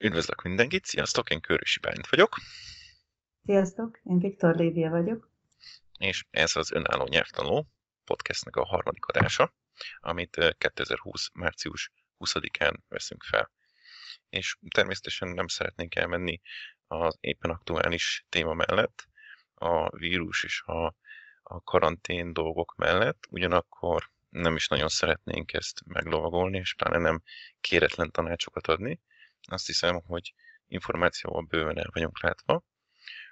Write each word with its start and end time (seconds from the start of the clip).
Üdvözlök 0.00 0.42
mindenkit, 0.42 0.84
sziasztok, 0.84 1.30
én 1.30 1.40
Körösi 1.40 1.80
Bálint 1.80 2.08
vagyok. 2.08 2.36
Sziasztok, 3.44 4.00
én 4.04 4.18
Viktor 4.18 4.56
Lévia 4.56 4.90
vagyok. 4.90 5.30
És 5.98 6.24
ez 6.30 6.56
az 6.56 6.72
Önálló 6.72 7.06
Nyelvtanuló 7.06 7.66
podcastnek 8.04 8.56
a 8.56 8.64
harmadik 8.64 9.06
adása, 9.06 9.54
amit 10.00 10.54
2020. 10.58 11.28
március 11.32 11.92
20-án 12.18 12.74
veszünk 12.88 13.22
fel. 13.22 13.50
És 14.28 14.56
természetesen 14.74 15.28
nem 15.28 15.46
szeretnénk 15.46 15.94
elmenni 15.94 16.40
az 16.86 17.16
éppen 17.20 17.50
aktuális 17.50 18.26
téma 18.28 18.54
mellett, 18.54 19.08
a 19.54 19.96
vírus 19.96 20.44
és 20.44 20.62
a, 20.62 20.86
a 21.42 21.62
karantén 21.62 22.32
dolgok 22.32 22.74
mellett, 22.76 23.26
ugyanakkor 23.30 24.10
nem 24.28 24.56
is 24.56 24.68
nagyon 24.68 24.88
szeretnénk 24.88 25.52
ezt 25.52 25.82
meglovagolni, 25.86 26.58
és 26.58 26.74
pláne 26.74 26.98
nem 26.98 27.22
kéretlen 27.60 28.10
tanácsokat 28.10 28.66
adni. 28.66 29.00
Azt 29.46 29.66
hiszem, 29.66 30.00
hogy 30.00 30.34
információval 30.66 31.42
bőven 31.42 31.78
el 31.78 31.90
vagyunk 31.92 32.22
látva. 32.22 32.64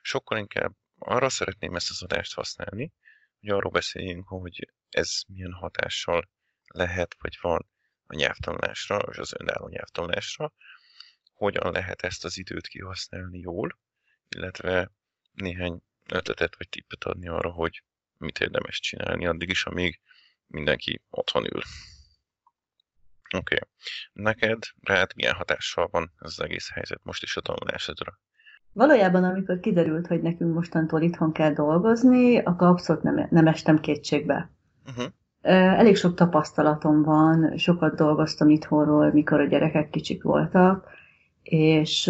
Sokkal 0.02 0.38
inkább 0.38 0.72
arra 0.98 1.28
szeretném 1.28 1.74
ezt 1.74 1.90
az 1.90 2.02
adást 2.02 2.34
használni, 2.34 2.92
hogy 3.40 3.48
arról 3.48 3.70
beszéljünk, 3.70 4.28
hogy 4.28 4.72
ez 4.90 5.20
milyen 5.26 5.52
hatással 5.52 6.28
lehet, 6.66 7.16
vagy 7.18 7.38
van 7.40 7.68
a 8.06 8.14
nyelvtanulásra, 8.14 8.96
és 8.96 9.18
az 9.18 9.32
önálló 9.38 9.68
nyelvtanulásra, 9.68 10.52
hogyan 11.32 11.72
lehet 11.72 12.02
ezt 12.02 12.24
az 12.24 12.38
időt 12.38 12.66
kihasználni 12.66 13.38
jól, 13.38 13.78
illetve 14.28 14.90
néhány 15.32 15.82
ötletet 16.08 16.56
vagy 16.56 16.68
tippet 16.68 17.04
adni 17.04 17.28
arra, 17.28 17.50
hogy 17.50 17.82
mit 18.18 18.40
érdemes 18.40 18.80
csinálni 18.80 19.26
addig 19.26 19.48
is, 19.48 19.64
amíg 19.64 20.00
mindenki 20.46 21.02
otthon 21.10 21.44
ül. 21.44 21.62
Oké. 23.36 23.54
Okay. 23.54 23.58
Neked, 24.12 24.58
rád 24.80 25.10
milyen 25.16 25.34
hatással 25.34 25.88
van 25.90 26.12
ez 26.18 26.34
az 26.36 26.44
egész 26.44 26.70
helyzet 26.72 27.00
most 27.02 27.22
is 27.22 27.36
a 27.36 27.40
tanulásodra? 27.40 28.18
Valójában, 28.72 29.24
amikor 29.24 29.60
kiderült, 29.60 30.06
hogy 30.06 30.22
nekünk 30.22 30.54
mostantól 30.54 31.02
itthon 31.02 31.32
kell 31.32 31.52
dolgozni, 31.52 32.38
akkor 32.38 32.66
abszolút 32.66 33.02
nem, 33.02 33.26
nem 33.30 33.46
estem 33.46 33.80
kétségbe. 33.80 34.50
Uh-huh. 34.86 35.12
Elég 35.78 35.96
sok 35.96 36.14
tapasztalatom 36.14 37.02
van, 37.02 37.56
sokat 37.56 37.96
dolgoztam 37.96 38.48
itthonról, 38.48 39.12
mikor 39.12 39.40
a 39.40 39.46
gyerekek 39.46 39.90
kicsik 39.90 40.22
voltak, 40.22 40.88
és 41.42 42.04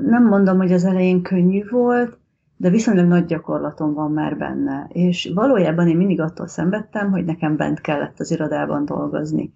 nem 0.00 0.26
mondom, 0.28 0.56
hogy 0.56 0.72
az 0.72 0.84
elején 0.84 1.22
könnyű 1.22 1.68
volt, 1.68 2.18
de 2.56 2.70
viszonylag 2.70 3.06
nagy 3.06 3.24
gyakorlatom 3.24 3.94
van 3.94 4.12
már 4.12 4.36
benne. 4.36 4.86
És 4.88 5.30
valójában 5.34 5.88
én 5.88 5.96
mindig 5.96 6.20
attól 6.20 6.46
szenvedtem, 6.46 7.10
hogy 7.10 7.24
nekem 7.24 7.56
bent 7.56 7.80
kellett 7.80 8.20
az 8.20 8.30
irodában 8.30 8.84
dolgozni. 8.84 9.54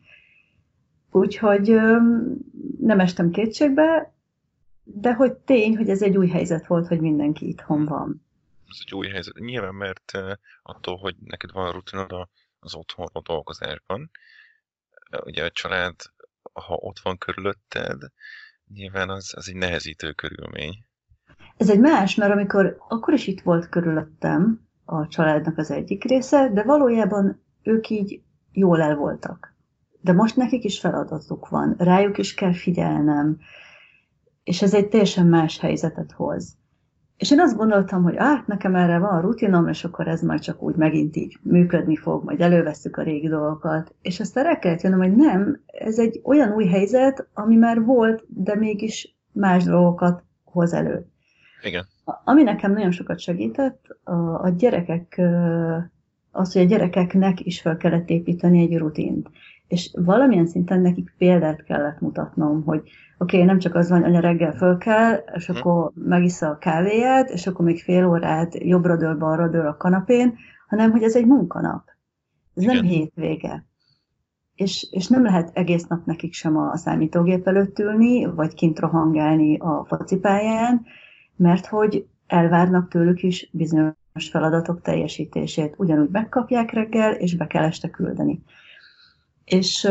Úgyhogy 1.10 1.68
nem 2.80 3.00
estem 3.00 3.30
kétségbe, 3.30 4.14
de 4.82 5.14
hogy 5.14 5.32
tény, 5.32 5.76
hogy 5.76 5.88
ez 5.88 6.02
egy 6.02 6.16
új 6.16 6.28
helyzet 6.28 6.66
volt, 6.66 6.86
hogy 6.86 7.00
mindenki 7.00 7.48
itthon 7.48 7.84
van. 7.84 8.26
Ez 8.68 8.78
egy 8.84 8.94
új 8.94 9.08
helyzet. 9.08 9.34
Nyilván, 9.34 9.74
mert 9.74 10.12
attól, 10.62 10.96
hogy 10.96 11.16
neked 11.24 11.52
van 11.52 11.72
rutinod 11.72 12.28
az 12.60 12.74
otthonról 12.74 13.22
dolgozásban, 13.26 14.10
ugye 15.24 15.44
a 15.44 15.50
család, 15.50 15.94
ha 16.52 16.74
ott 16.74 16.98
van 16.98 17.18
körülötted, 17.18 18.02
nyilván 18.74 19.10
az, 19.10 19.32
az 19.36 19.48
egy 19.48 19.54
nehezítő 19.54 20.12
körülmény. 20.12 20.84
Ez 21.56 21.70
egy 21.70 21.80
más, 21.80 22.14
mert 22.14 22.32
amikor 22.32 22.76
akkor 22.88 23.14
is 23.14 23.26
itt 23.26 23.40
volt 23.40 23.68
körülöttem 23.68 24.68
a 24.84 25.08
családnak 25.08 25.58
az 25.58 25.70
egyik 25.70 26.04
része, 26.04 26.50
de 26.52 26.62
valójában 26.62 27.42
ők 27.62 27.88
így 27.88 28.20
jól 28.52 28.80
el 28.80 28.94
voltak. 28.94 29.54
De 30.00 30.12
most 30.12 30.36
nekik 30.36 30.64
is 30.64 30.80
feladatuk 30.80 31.48
van, 31.48 31.74
rájuk 31.78 32.18
is 32.18 32.34
kell 32.34 32.52
figyelnem, 32.52 33.38
és 34.44 34.62
ez 34.62 34.74
egy 34.74 34.88
teljesen 34.88 35.26
más 35.26 35.58
helyzetet 35.58 36.12
hoz. 36.12 36.58
És 37.16 37.30
én 37.30 37.40
azt 37.40 37.56
gondoltam, 37.56 38.02
hogy 38.02 38.16
át 38.16 38.46
nekem 38.46 38.74
erre 38.74 38.98
van 38.98 39.20
rutinom, 39.20 39.68
és 39.68 39.84
akkor 39.84 40.08
ez 40.08 40.22
majd 40.22 40.40
csak 40.40 40.62
úgy 40.62 40.74
megint 40.74 41.16
így 41.16 41.38
működni 41.42 41.96
fog, 41.96 42.24
majd 42.24 42.40
elővesszük 42.40 42.96
a 42.96 43.02
régi 43.02 43.28
dolgokat. 43.28 43.94
És 44.02 44.20
aztán 44.20 44.44
rá 44.44 44.58
kellett 44.58 44.80
jönnöm, 44.80 44.98
hogy 44.98 45.14
nem, 45.16 45.60
ez 45.66 45.98
egy 45.98 46.20
olyan 46.24 46.52
új 46.52 46.66
helyzet, 46.66 47.28
ami 47.34 47.56
már 47.56 47.84
volt, 47.84 48.24
de 48.28 48.56
mégis 48.56 49.16
más 49.32 49.64
dolgokat 49.64 50.22
hoz 50.44 50.72
elő. 50.72 51.06
Igen. 51.62 51.86
Ami 52.24 52.42
nekem 52.42 52.72
nagyon 52.72 52.90
sokat 52.90 53.18
segített, 53.18 53.98
a, 54.04 54.42
a 54.44 54.48
gyerekek, 54.56 55.20
az, 56.30 56.52
hogy 56.52 56.62
a 56.62 56.66
gyerekeknek 56.66 57.40
is 57.40 57.60
fel 57.60 57.76
kellett 57.76 58.08
építeni 58.08 58.60
egy 58.60 58.76
rutint. 58.76 59.30
És 59.70 59.90
valamilyen 60.04 60.46
szinten 60.46 60.80
nekik 60.80 61.14
példát 61.18 61.64
kellett 61.64 62.00
mutatnom, 62.00 62.62
hogy 62.64 62.78
oké, 63.18 63.36
okay, 63.36 63.42
nem 63.44 63.58
csak 63.58 63.74
az 63.74 63.88
van, 63.88 64.00
hogy 64.00 64.08
anya 64.08 64.20
reggel 64.20 64.52
föl 64.52 64.78
kell, 64.78 65.24
és 65.34 65.46
hm. 65.46 65.56
akkor 65.56 65.90
megissza 65.94 66.48
a 66.48 66.58
kávéját, 66.58 67.30
és 67.30 67.46
akkor 67.46 67.64
még 67.64 67.82
fél 67.82 68.06
órát 68.06 68.54
jobbra 68.64 68.96
dől, 68.96 69.16
balra 69.16 69.48
dől 69.48 69.66
a 69.66 69.76
kanapén, 69.76 70.34
hanem 70.68 70.90
hogy 70.90 71.02
ez 71.02 71.16
egy 71.16 71.26
munkanap. 71.26 71.84
Ez 72.54 72.62
Igen. 72.62 72.74
nem 72.74 72.84
hétvége. 72.84 73.64
És, 74.54 74.86
és 74.90 75.08
nem 75.08 75.22
lehet 75.22 75.50
egész 75.54 75.86
nap 75.86 76.04
nekik 76.04 76.32
sem 76.32 76.56
a 76.56 76.76
számítógép 76.76 77.46
előtt 77.46 77.78
ülni, 77.78 78.24
vagy 78.24 78.54
kint 78.54 78.78
rohangálni 78.78 79.58
a 79.58 79.84
focipályán, 79.88 80.86
mert 81.36 81.66
hogy 81.66 82.06
elvárnak 82.26 82.88
tőlük 82.88 83.22
is 83.22 83.48
bizonyos 83.52 83.94
feladatok 84.30 84.82
teljesítését. 84.82 85.74
Ugyanúgy 85.76 86.08
megkapják 86.10 86.72
reggel, 86.72 87.12
és 87.12 87.36
be 87.36 87.46
kell 87.46 87.64
este 87.64 87.90
küldeni. 87.90 88.42
És 89.50 89.82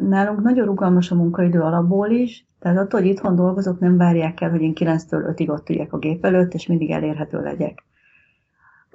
nálunk 0.00 0.42
nagyon 0.42 0.66
rugalmas 0.66 1.10
a 1.10 1.14
munkaidő 1.14 1.60
alapból 1.60 2.10
is, 2.10 2.46
tehát 2.58 2.78
attól, 2.78 3.00
hogy 3.00 3.08
itthon 3.08 3.34
dolgozok, 3.34 3.78
nem 3.78 3.96
várják 3.96 4.40
el, 4.40 4.50
hogy 4.50 4.60
én 4.60 4.72
9-től 4.74 5.34
5-ig 5.36 5.48
ott 5.48 5.68
üljek 5.68 5.92
a 5.92 5.98
gép 5.98 6.24
előtt, 6.24 6.54
és 6.54 6.66
mindig 6.66 6.90
elérhető 6.90 7.40
legyek. 7.42 7.84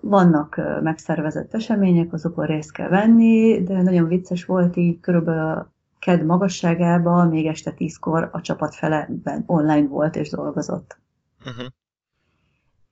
Vannak 0.02 0.62
megszervezett 0.82 1.54
események, 1.54 2.14
azokon 2.14 2.46
részt 2.46 2.72
kell 2.72 2.90
venni, 2.90 3.64
de 3.64 3.82
nagyon 3.82 4.08
vicces 4.08 4.46
volt 4.46 4.76
így 4.76 5.00
körülbelül 5.00 5.42
a 5.42 5.74
KED 6.00 6.26
magasságában, 6.26 7.28
még 7.28 7.46
este 7.46 7.74
10-kor 7.78 8.30
a 8.32 8.42
csapat 8.42 8.76
fele 8.76 9.10
online 9.46 9.88
volt 9.88 10.16
és 10.16 10.30
dolgozott. 10.30 10.98
Uh-huh 11.46 11.66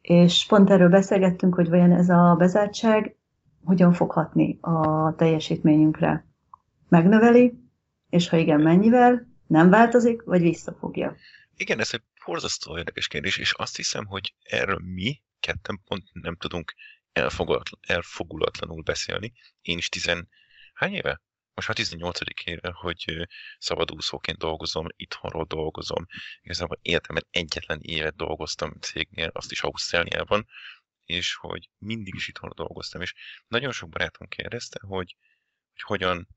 és 0.03 0.45
pont 0.47 0.69
erről 0.69 0.90
beszélgettünk, 0.90 1.56
hogy 1.56 1.69
vajon 1.69 1.91
ez 1.91 2.09
a 2.09 2.35
bezártság 2.38 3.16
hogyan 3.63 3.94
fog 3.94 4.12
hatni 4.12 4.57
a 4.62 5.16
teljesítményünkre. 5.16 6.25
Megnöveli, 6.93 7.53
és 8.09 8.29
ha 8.29 8.37
igen, 8.37 8.61
mennyivel, 8.61 9.27
nem 9.47 9.69
változik, 9.69 10.21
vagy 10.23 10.41
visszafogja? 10.41 11.15
Igen, 11.55 11.79
ez 11.79 11.89
egy 11.93 12.03
borzasztó 12.25 12.77
érdekes 12.77 13.07
kérdés, 13.07 13.37
és 13.37 13.53
azt 13.53 13.75
hiszem, 13.75 14.05
hogy 14.05 14.35
erről 14.43 14.79
mi 14.79 15.21
ketten 15.39 15.81
pont 15.85 16.03
nem 16.11 16.35
tudunk 16.35 16.73
elfogulatlanul 17.81 18.81
beszélni. 18.81 19.33
Én 19.61 19.77
is 19.77 19.89
tizen... 19.89 20.29
Hány 20.73 20.93
éve? 20.93 21.21
most 21.53 21.67
már 21.67 21.77
18. 21.77 22.19
éve, 22.43 22.71
hogy 22.71 23.27
szabadúszóként 23.57 24.37
dolgozom, 24.37 24.87
itthonról 24.95 25.45
dolgozom. 25.45 26.05
Igazából 26.41 26.79
életemben 26.81 27.25
egyetlen 27.29 27.79
évet 27.81 28.15
dolgoztam 28.15 28.73
cégnél, 28.79 29.29
azt 29.33 29.51
is 29.51 29.61
Ausztráliában, 29.61 30.47
és 31.05 31.35
hogy 31.35 31.69
mindig 31.77 32.15
is 32.15 32.27
itthonról 32.27 32.65
dolgoztam, 32.65 33.01
és 33.01 33.13
nagyon 33.47 33.71
sok 33.71 33.89
barátom 33.89 34.27
kérdezte, 34.27 34.79
hogy, 34.87 35.15
hogy 35.73 35.81
hogyan, 35.81 36.27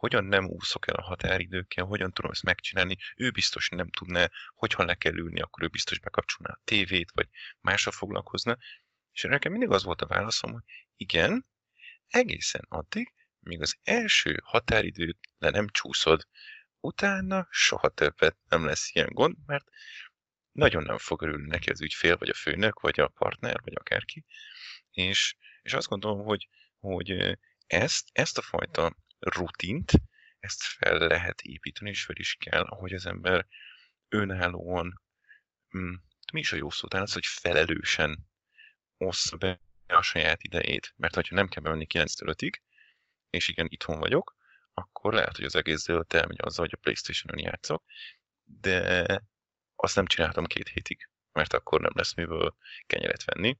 hogyan 0.00 0.24
nem 0.24 0.48
úszok 0.48 0.88
el 0.88 0.94
a 0.94 1.02
határidőkkel, 1.02 1.84
hogyan 1.84 2.12
tudom 2.12 2.30
ezt 2.30 2.42
megcsinálni. 2.42 2.96
Ő 3.16 3.30
biztos 3.30 3.68
nem 3.68 3.90
tudná, 3.90 4.30
hogyha 4.54 4.84
le 4.84 4.94
kell 4.94 5.16
ülni, 5.16 5.40
akkor 5.40 5.62
ő 5.62 5.68
biztos 5.68 5.98
bekapcsolná 5.98 6.52
a 6.52 6.60
tévét, 6.64 7.10
vagy 7.14 7.28
másra 7.60 7.90
foglalkozna. 7.90 8.56
És 9.12 9.22
nekem 9.22 9.52
mindig 9.52 9.70
az 9.70 9.82
volt 9.82 10.02
a 10.02 10.06
válaszom, 10.06 10.52
hogy 10.52 10.62
igen, 10.96 11.46
egészen 12.06 12.64
addig, 12.68 13.12
míg 13.38 13.60
az 13.60 13.76
első 13.82 14.40
határidőt 14.44 15.18
le 15.38 15.50
nem 15.50 15.68
csúszod, 15.68 16.28
utána 16.80 17.46
soha 17.50 17.88
többet 17.88 18.36
nem 18.48 18.64
lesz 18.64 18.94
ilyen 18.94 19.10
gond, 19.12 19.36
mert 19.46 19.64
nagyon 20.52 20.82
nem 20.82 20.98
fog 20.98 21.22
örülni 21.22 21.46
neki 21.46 21.70
az 21.70 21.80
ügyfél, 21.80 22.16
vagy 22.16 22.28
a 22.28 22.34
főnök, 22.34 22.80
vagy 22.80 23.00
a 23.00 23.08
partner, 23.08 23.60
vagy 23.64 23.74
akárki. 23.74 24.24
És, 24.90 25.34
és 25.62 25.72
azt 25.72 25.88
gondolom, 25.88 26.24
hogy, 26.24 26.48
hogy 26.78 27.38
ezt, 27.66 28.08
ezt 28.12 28.38
a 28.38 28.42
fajta 28.42 28.96
rutint, 29.20 29.92
ezt 30.38 30.62
fel 30.62 30.98
lehet 30.98 31.40
építeni, 31.40 31.90
és 31.90 32.04
fel 32.04 32.16
is 32.16 32.36
kell, 32.38 32.62
ahogy 32.62 32.92
az 32.92 33.06
ember 33.06 33.46
önállóan, 34.08 35.02
mm, 35.76 35.94
mi 36.32 36.40
is 36.40 36.52
a 36.52 36.56
jó 36.56 36.70
szó, 36.70 36.88
talán 36.88 37.06
az, 37.06 37.12
hogy 37.12 37.26
felelősen 37.26 38.30
ossza 38.96 39.36
be 39.36 39.60
a 39.86 40.02
saját 40.02 40.42
idejét. 40.42 40.92
Mert 40.96 41.14
ha 41.14 41.22
nem 41.30 41.48
kell 41.48 41.62
bemenni 41.62 41.86
9-től 41.94 42.34
5-ig, 42.36 42.54
és 43.30 43.48
igen, 43.48 43.66
itthon 43.70 43.98
vagyok, 43.98 44.36
akkor 44.74 45.14
lehet, 45.14 45.36
hogy 45.36 45.44
az 45.44 45.54
egész 45.54 45.84
délután 45.84 46.20
elmegy 46.20 46.40
azzal, 46.40 46.64
hogy 46.64 46.74
a 46.74 46.80
Playstation-on 46.80 47.44
játszok, 47.44 47.84
de 48.44 49.22
azt 49.76 49.96
nem 49.96 50.06
csináltam 50.06 50.44
két 50.44 50.68
hétig, 50.68 51.08
mert 51.32 51.52
akkor 51.52 51.80
nem 51.80 51.92
lesz 51.94 52.14
miből 52.14 52.56
kenyeret 52.86 53.24
venni. 53.24 53.58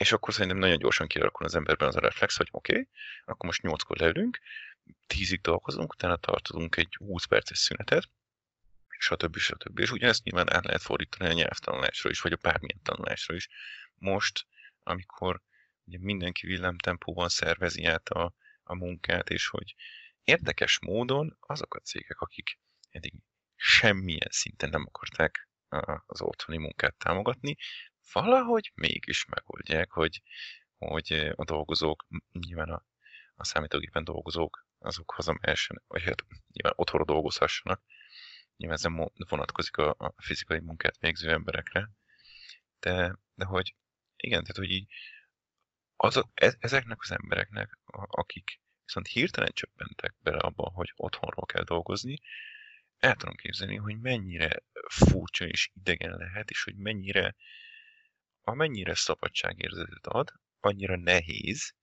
És 0.00 0.12
akkor 0.12 0.32
szerintem 0.32 0.58
nagyon 0.58 0.78
gyorsan 0.78 1.06
kialakul 1.06 1.46
az 1.46 1.54
emberben 1.54 1.88
az 1.88 1.96
a 1.96 2.00
reflex, 2.00 2.36
hogy 2.36 2.48
oké, 2.50 2.72
okay, 2.72 2.88
akkor 3.24 3.46
most 3.46 3.60
8-kor 3.62 3.96
leülünk, 3.96 4.38
10-ig 5.08 5.38
dolgozunk, 5.42 5.92
utána 5.92 6.16
tartunk 6.16 6.76
egy 6.76 6.94
20 6.94 7.24
perces 7.24 7.58
szünetet, 7.58 8.10
stb. 8.88 9.36
stb. 9.36 9.78
És 9.78 9.90
ugyanezt 9.90 10.24
nyilván 10.24 10.52
át 10.52 10.64
lehet 10.64 10.82
fordítani 10.82 11.30
a 11.30 11.32
nyelvtanulásra 11.32 12.10
is, 12.10 12.20
vagy 12.20 12.32
a 12.32 12.38
bármilyen 12.40 12.82
tanulásra 12.82 13.34
is. 13.34 13.48
Most, 13.94 14.46
amikor 14.82 15.42
ugye 15.84 15.98
mindenki 16.00 16.46
villámtempóban 16.46 17.28
szervezi 17.28 17.84
át 17.84 18.08
a, 18.08 18.34
a 18.62 18.74
munkát, 18.74 19.30
és 19.30 19.48
hogy 19.48 19.74
érdekes 20.24 20.78
módon 20.78 21.36
azok 21.40 21.74
a 21.74 21.80
cégek, 21.80 22.20
akik 22.20 22.58
eddig 22.90 23.14
semmilyen 23.56 24.28
szinten 24.30 24.68
nem 24.68 24.84
akarták 24.86 25.48
az 26.06 26.22
otthoni 26.22 26.58
munkát 26.58 26.94
támogatni, 26.94 27.56
valahogy 28.12 28.72
mégis 28.74 29.24
megoldják, 29.24 29.90
hogy, 29.90 30.22
hogy 30.78 31.32
a 31.34 31.44
dolgozók, 31.44 32.06
nyilván 32.32 32.68
a, 32.68 32.84
a 33.34 33.44
számítógépen 33.44 34.04
dolgozók, 34.04 34.66
azok 34.78 35.12
hazamehessen, 35.12 35.82
vagy 35.86 36.02
hát 36.02 36.24
nyilván 36.52 36.72
otthonra 36.76 37.04
dolgozhassanak. 37.04 37.82
Nyilván 38.56 38.78
ez 38.82 39.28
vonatkozik 39.28 39.76
a, 39.76 39.94
a 39.98 40.14
fizikai 40.16 40.60
munkát 40.60 40.98
végző 40.98 41.30
emberekre, 41.30 41.90
de, 42.80 43.16
de 43.34 43.44
hogy 43.44 43.74
igen, 44.16 44.40
tehát 44.40 44.56
hogy 44.56 44.70
így 44.70 44.92
az, 45.96 46.24
e, 46.34 46.54
ezeknek 46.58 47.00
az 47.00 47.10
embereknek, 47.10 47.78
akik 48.06 48.60
viszont 48.84 49.06
hirtelen 49.06 49.52
csöppentek 49.52 50.14
bele 50.22 50.38
abba, 50.38 50.70
hogy 50.74 50.92
otthonról 50.96 51.46
kell 51.46 51.64
dolgozni, 51.64 52.18
el 52.98 53.16
tudom 53.16 53.34
képzelni, 53.34 53.76
hogy 53.76 53.98
mennyire 53.98 54.62
furcsa 54.88 55.46
és 55.46 55.70
idegen 55.74 56.16
lehet, 56.16 56.50
és 56.50 56.64
hogy 56.64 56.76
mennyire, 56.76 57.34
amennyire 58.50 58.94
szabadságérzetet 58.94 60.06
ad, 60.06 60.32
annyira 60.60 60.96
nehéz, 60.96 61.74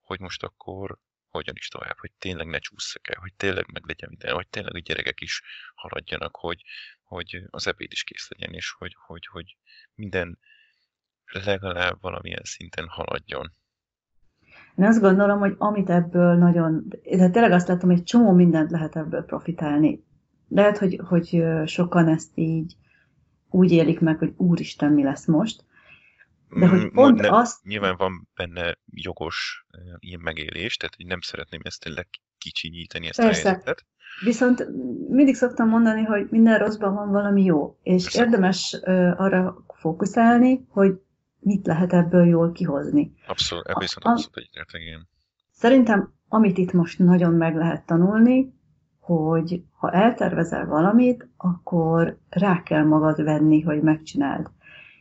hogy 0.00 0.20
most 0.20 0.42
akkor 0.42 0.98
hogyan 1.28 1.54
is 1.56 1.68
tovább, 1.68 1.98
hogy 1.98 2.12
tényleg 2.18 2.46
ne 2.46 2.58
csúszszak 2.58 3.08
el, 3.08 3.20
hogy 3.20 3.34
tényleg 3.34 3.66
meg 3.72 3.84
minden, 3.84 4.34
hogy 4.34 4.48
tényleg 4.48 4.74
a 4.74 4.78
gyerekek 4.78 5.20
is 5.20 5.42
haladjanak, 5.74 6.36
hogy, 6.36 6.62
hogy 7.02 7.42
az 7.50 7.66
ebéd 7.66 7.92
is 7.92 8.04
kész 8.04 8.28
legyen, 8.28 8.54
és 8.54 8.70
hogy, 8.70 8.96
hogy, 9.06 9.26
hogy 9.26 9.56
minden 9.94 10.38
legalább 11.32 12.00
valamilyen 12.00 12.44
szinten 12.44 12.86
haladjon. 12.88 13.52
Én 14.76 14.84
azt 14.84 15.00
gondolom, 15.00 15.38
hogy 15.38 15.54
amit 15.58 15.90
ebből 15.90 16.34
nagyon, 16.34 16.88
de 17.02 17.30
tényleg 17.30 17.52
azt 17.52 17.68
látom, 17.68 17.90
hogy 17.90 18.02
csomó 18.02 18.32
mindent 18.32 18.70
lehet 18.70 18.96
ebből 18.96 19.24
profitálni. 19.24 20.04
Lehet, 20.48 20.78
hogy, 20.78 21.00
hogy 21.04 21.42
sokan 21.64 22.08
ezt 22.08 22.30
így 22.34 22.76
úgy 23.50 23.72
élik 23.72 24.00
meg, 24.00 24.18
hogy 24.18 24.34
úristen, 24.36 24.92
mi 24.92 25.02
lesz 25.02 25.26
most. 25.26 25.64
De 26.50 26.68
hogy 26.68 26.80
mm, 26.80 26.88
pont 26.92 27.20
ne, 27.20 27.28
azt... 27.28 27.64
Nyilván 27.64 27.96
van 27.96 28.28
benne 28.34 28.78
jogos 28.84 29.66
ilyen 29.98 30.20
megélés, 30.20 30.76
tehát 30.76 30.94
hogy 30.94 31.06
nem 31.06 31.20
szeretném 31.20 31.60
ezt 31.64 31.80
tényleg 31.80 32.08
kicsinyíteni 32.38 33.06
ezt 33.06 33.20
Persze. 33.20 33.48
a 33.48 33.52
helyzetet. 33.52 33.86
Viszont 34.24 34.66
mindig 35.08 35.34
szoktam 35.34 35.68
mondani, 35.68 36.02
hogy 36.02 36.26
minden 36.30 36.58
rosszban 36.58 36.94
van 36.94 37.10
valami 37.10 37.44
jó, 37.44 37.78
és 37.82 38.02
Persze. 38.02 38.22
érdemes 38.22 38.80
arra 39.16 39.64
fókuszálni, 39.74 40.66
hogy 40.68 41.00
mit 41.38 41.66
lehet 41.66 41.92
ebből 41.92 42.26
jól 42.26 42.52
kihozni. 42.52 43.12
Abszolút, 43.26 43.66
ebből 43.66 43.80
viszont 43.80 44.04
abszolút 44.04 44.36
egyetértek, 44.36 44.80
igen. 44.80 45.08
Szerintem, 45.50 46.12
amit 46.28 46.58
itt 46.58 46.72
most 46.72 46.98
nagyon 46.98 47.32
meg 47.32 47.56
lehet 47.56 47.86
tanulni, 47.86 48.52
hogy 48.98 49.62
ha 49.72 49.90
eltervezel 49.92 50.66
valamit, 50.66 51.28
akkor 51.36 52.18
rá 52.28 52.62
kell 52.62 52.84
magad 52.84 53.22
venni, 53.22 53.60
hogy 53.60 53.82
megcsináld. 53.82 54.50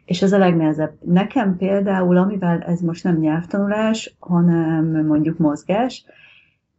És 0.08 0.22
ez 0.22 0.32
a 0.32 0.38
legnehezebb. 0.38 0.98
Nekem 1.02 1.58
például, 1.58 2.18
amivel 2.18 2.60
ez 2.62 2.80
most 2.80 3.04
nem 3.04 3.18
nyelvtanulás, 3.18 4.16
hanem 4.20 5.06
mondjuk 5.06 5.38
mozgás, 5.38 6.06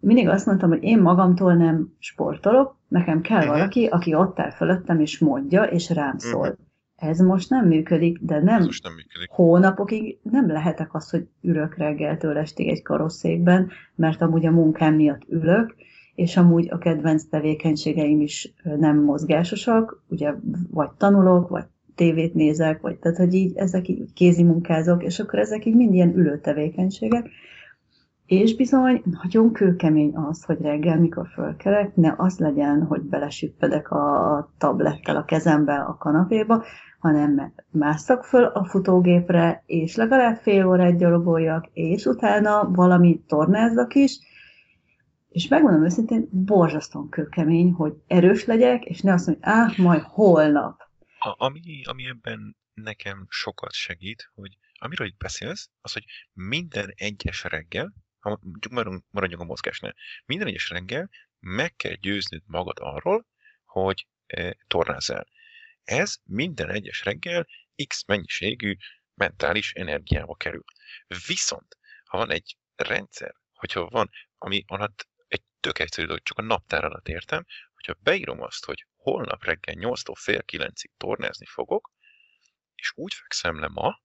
mindig 0.00 0.28
azt 0.28 0.46
mondtam, 0.46 0.68
hogy 0.68 0.82
én 0.82 1.00
magamtól 1.00 1.54
nem 1.54 1.94
sportolok, 1.98 2.76
nekem 2.88 3.20
kell 3.20 3.38
uh-huh. 3.38 3.52
valaki, 3.52 3.86
aki 3.86 4.14
ott 4.14 4.38
áll 4.38 4.50
fölöttem 4.50 5.00
és 5.00 5.18
mondja, 5.18 5.62
és 5.62 5.90
rám 5.90 6.08
mhm. 6.08 6.16
szól. 6.18 6.40
Uh-huh. 6.40 6.66
Ez 6.96 7.18
most 7.18 7.50
nem 7.50 7.66
működik, 7.66 8.18
de 8.20 8.42
nem, 8.42 8.62
most 8.62 8.82
nem 8.82 8.92
működik. 8.92 9.30
hónapokig 9.30 10.18
nem 10.22 10.50
lehetek 10.50 10.94
az, 10.94 11.10
hogy 11.10 11.28
ülök 11.42 11.76
reggeltől 11.76 12.38
estig 12.38 12.68
egy 12.68 12.82
karosszékben, 12.82 13.70
mert 13.94 14.22
amúgy 14.22 14.46
a 14.46 14.50
munkám 14.50 14.94
miatt 14.94 15.22
ülök, 15.28 15.74
és 16.14 16.36
amúgy 16.36 16.68
a 16.70 16.78
kedvenc 16.78 17.24
tevékenységeim 17.24 18.20
is 18.20 18.52
nem 18.78 19.02
mozgásosak, 19.02 20.02
ugye 20.08 20.34
vagy 20.70 20.90
tanulok, 20.90 21.48
vagy 21.48 21.64
tévét 21.98 22.34
nézek, 22.34 22.80
vagy 22.80 22.98
tehát, 22.98 23.18
hogy 23.18 23.34
így 23.34 23.56
ezek 23.56 23.88
így 23.88 24.12
kézi 24.12 24.42
munkázok, 24.42 25.02
és 25.02 25.18
akkor 25.18 25.38
ezek 25.38 25.64
így 25.64 25.74
mind 25.74 25.94
ilyen 25.94 26.16
ülő 26.16 26.38
tevékenységek. 26.40 27.28
És 28.26 28.56
bizony 28.56 29.02
nagyon 29.22 29.52
kőkemény 29.52 30.14
az, 30.14 30.44
hogy 30.44 30.60
reggel, 30.60 30.98
mikor 30.98 31.26
fölkelek, 31.26 31.96
ne 31.96 32.14
az 32.16 32.38
legyen, 32.38 32.82
hogy 32.82 33.00
belesüppedek 33.00 33.90
a 33.90 34.52
tablettel 34.58 35.16
a 35.16 35.24
kezembe 35.24 35.74
a 35.74 35.96
kanapéba, 35.96 36.64
hanem 36.98 37.52
másszak 37.70 38.24
föl 38.24 38.44
a 38.44 38.64
futógépre, 38.64 39.62
és 39.66 39.96
legalább 39.96 40.36
fél 40.36 40.66
órát 40.66 40.98
gyalogoljak, 40.98 41.70
és 41.72 42.06
utána 42.06 42.70
valami 42.72 43.22
tornázzak 43.26 43.94
is, 43.94 44.18
és 45.28 45.48
megmondom 45.48 45.84
őszintén, 45.84 46.28
borzasztóan 46.30 47.08
kőkemény, 47.08 47.72
hogy 47.72 47.92
erős 48.06 48.46
legyek, 48.46 48.84
és 48.84 49.00
ne 49.00 49.12
azt 49.12 49.26
mondja, 49.26 49.48
áh, 49.48 49.78
majd 49.78 50.02
holnap. 50.02 50.87
A, 51.18 51.44
ami, 51.44 51.84
ami 51.84 52.06
ebben 52.06 52.56
nekem 52.72 53.26
sokat 53.28 53.72
segít, 53.72 54.30
hogy 54.34 54.56
amiről 54.72 55.06
itt 55.06 55.16
beszélsz, 55.16 55.70
az, 55.80 55.92
hogy 55.92 56.04
minden 56.32 56.92
egyes 56.96 57.42
reggel, 57.42 57.94
ha 58.18 58.40
maradjunk 59.10 59.42
a 59.42 59.44
mozgásnál, 59.44 59.94
minden 60.24 60.46
egyes 60.46 60.68
reggel 60.68 61.10
meg 61.38 61.74
kell 61.76 61.94
győznöd 61.94 62.42
magad 62.46 62.76
arról, 62.80 63.26
hogy 63.64 64.06
e, 64.26 64.56
tornázzál. 64.66 65.28
Ez 65.84 66.16
minden 66.24 66.70
egyes 66.70 67.04
reggel 67.04 67.46
x 67.86 68.04
mennyiségű 68.06 68.76
mentális 69.14 69.72
energiába 69.72 70.34
kerül. 70.34 70.64
Viszont, 71.26 71.78
ha 72.04 72.18
van 72.18 72.30
egy 72.30 72.56
rendszer, 72.74 73.34
hogyha 73.52 73.88
van, 73.88 74.10
ami 74.38 74.64
alatt 74.66 75.08
egy 75.28 75.42
tök 75.60 75.78
egyszerű 75.78 76.06
dolog, 76.06 76.22
csak 76.22 76.38
a 76.38 76.42
naptár 76.42 76.84
alatt 76.84 77.08
értem, 77.08 77.44
hogyha 77.74 77.96
beírom 78.02 78.42
azt, 78.42 78.64
hogy 78.64 78.86
holnap 79.10 79.44
reggel 79.44 79.74
8-tól 79.78 80.14
fél 80.14 80.42
9-ig 80.52 80.90
tornázni 80.96 81.46
fogok, 81.46 81.92
és 82.74 82.92
úgy 82.94 83.14
fekszem 83.14 83.60
le 83.60 83.68
ma, 83.68 84.02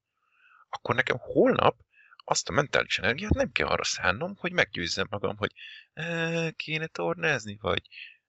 akkor 0.70 0.96
nekem 0.96 1.18
holnap 1.20 1.80
azt 2.26 2.50
a 2.50 2.52
mentális 2.52 2.98
energiát 2.98 3.34
nem 3.34 3.52
kell 3.52 3.68
arra 3.68 3.84
szánnom, 3.84 4.36
hogy 4.36 4.52
meggyőzzem 4.52 5.08
magam, 5.10 5.38
hogy 5.38 5.52
e, 5.94 6.52
kéne 6.52 6.88
tornázni, 6.88 7.58
vagy 7.62 7.82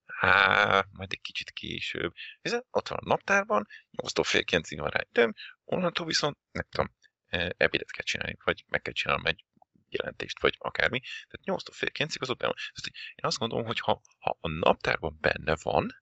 Há, 0.07 0.85
majd 0.91 1.13
egy 1.13 1.21
kicsit 1.21 1.51
később. 1.51 2.13
Hiszen 2.41 2.67
ott 2.71 2.89
van 2.89 2.99
a 2.99 3.09
naptárban, 3.09 3.67
8-tól 4.03 4.25
fél 4.25 4.43
9-ig 4.47 4.77
van 4.79 4.91
rá 4.91 5.01
időm, 5.09 5.33
onnantól 5.65 6.07
viszont, 6.07 6.39
nem 6.51 6.67
tudom, 6.71 6.95
ebédet 7.57 7.91
kell 7.91 8.05
csinálni, 8.05 8.37
vagy 8.45 8.65
meg 8.69 8.83
kell 8.83 8.93
csinálnom 8.93 9.27
egy 9.27 9.45
jelentést, 9.89 10.41
vagy 10.41 10.57
akármi. 10.59 11.01
Tehát 11.01 11.63
8-tól 11.63 11.73
fél 11.73 11.89
9-ig 11.93 12.21
az 12.21 12.31
ott 12.31 12.39
benne 12.39 12.53
van. 12.53 12.93
Én 13.15 13.25
azt 13.25 13.39
gondolom, 13.39 13.67
hogy 13.67 13.81
ha, 13.81 14.01
ha 14.19 14.39
a 14.41 14.49
naptárban 14.49 15.19
benne 15.21 15.57
van, 15.63 15.93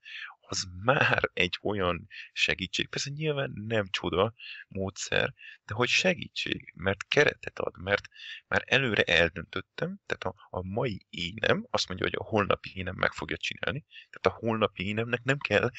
az 0.53 0.69
már 0.83 1.31
egy 1.33 1.59
olyan 1.63 2.09
segítség. 2.33 2.89
Persze 2.89 3.11
nyilván 3.11 3.53
nem 3.55 3.87
csoda 3.91 4.35
módszer, 4.69 5.35
de 5.65 5.75
hogy 5.75 5.89
segítség, 5.89 6.73
mert 6.77 7.09
keretet 7.09 7.59
ad, 7.59 7.83
mert 7.83 8.09
már 8.47 8.63
előre 8.67 9.03
eldöntöttem, 9.03 10.01
tehát 10.07 10.37
a, 10.37 10.49
a 10.51 10.63
mai 10.63 11.07
énem 11.11 11.67
azt 11.71 11.89
mondja, 11.89 12.07
hogy 12.07 12.17
a 12.19 12.29
holnapi 12.29 12.73
énem 12.75 12.95
meg 12.95 13.13
fogja 13.13 13.37
csinálni, 13.37 13.85
tehát 14.11 14.39
a 14.39 14.41
holnapi 14.47 14.87
énemnek 14.87 15.23
nem 15.23 15.39
kell 15.39 15.71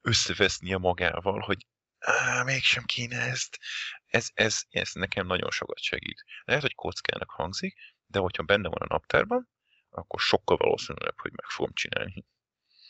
összevesznie 0.00 0.76
magával, 0.76 1.40
hogy 1.40 1.66
Á, 2.00 2.42
mégsem 2.42 2.84
kéne 2.84 3.20
ezt. 3.20 3.58
Ez, 4.06 4.28
ez, 4.34 4.62
ez 4.68 4.90
nekem 4.92 5.26
nagyon 5.26 5.50
sokat 5.50 5.78
segít. 5.78 6.24
Lehet, 6.44 6.62
hogy 6.62 6.74
kockának 6.74 7.30
hangzik, 7.30 7.76
de 8.06 8.18
hogyha 8.18 8.42
benne 8.42 8.68
van 8.68 8.88
a 8.88 8.92
naptárban, 8.94 9.48
akkor 9.90 10.20
sokkal 10.20 10.56
valószínűbb, 10.56 11.20
hogy 11.20 11.32
meg 11.32 11.44
fogom 11.50 11.72
csinálni. 11.72 12.24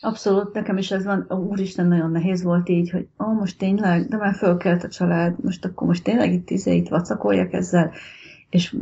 Abszolút, 0.00 0.52
nekem 0.52 0.76
is 0.76 0.90
ez 0.90 1.04
van, 1.04 1.26
úristen, 1.30 1.86
nagyon 1.86 2.10
nehéz 2.10 2.42
volt 2.42 2.68
így, 2.68 2.90
hogy 2.90 3.08
ó, 3.24 3.32
most 3.32 3.58
tényleg, 3.58 4.08
de 4.08 4.16
már 4.16 4.34
fölkelt 4.34 4.84
a 4.84 4.88
család, 4.88 5.44
most 5.44 5.64
akkor 5.64 5.86
most 5.86 6.04
tényleg 6.04 6.32
itt, 6.32 6.50
izé, 6.50 6.76
itt 6.76 6.88
vacakoljak 6.88 7.52
ezzel, 7.52 7.92
és 8.50 8.76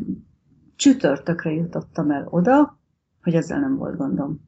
csütörtökre 0.77 1.53
jutottam 1.53 2.11
el 2.11 2.27
oda, 2.31 2.79
hogy 3.23 3.35
ezzel 3.35 3.61
nem 3.61 3.77
volt 3.77 3.97
gondom. 3.97 4.41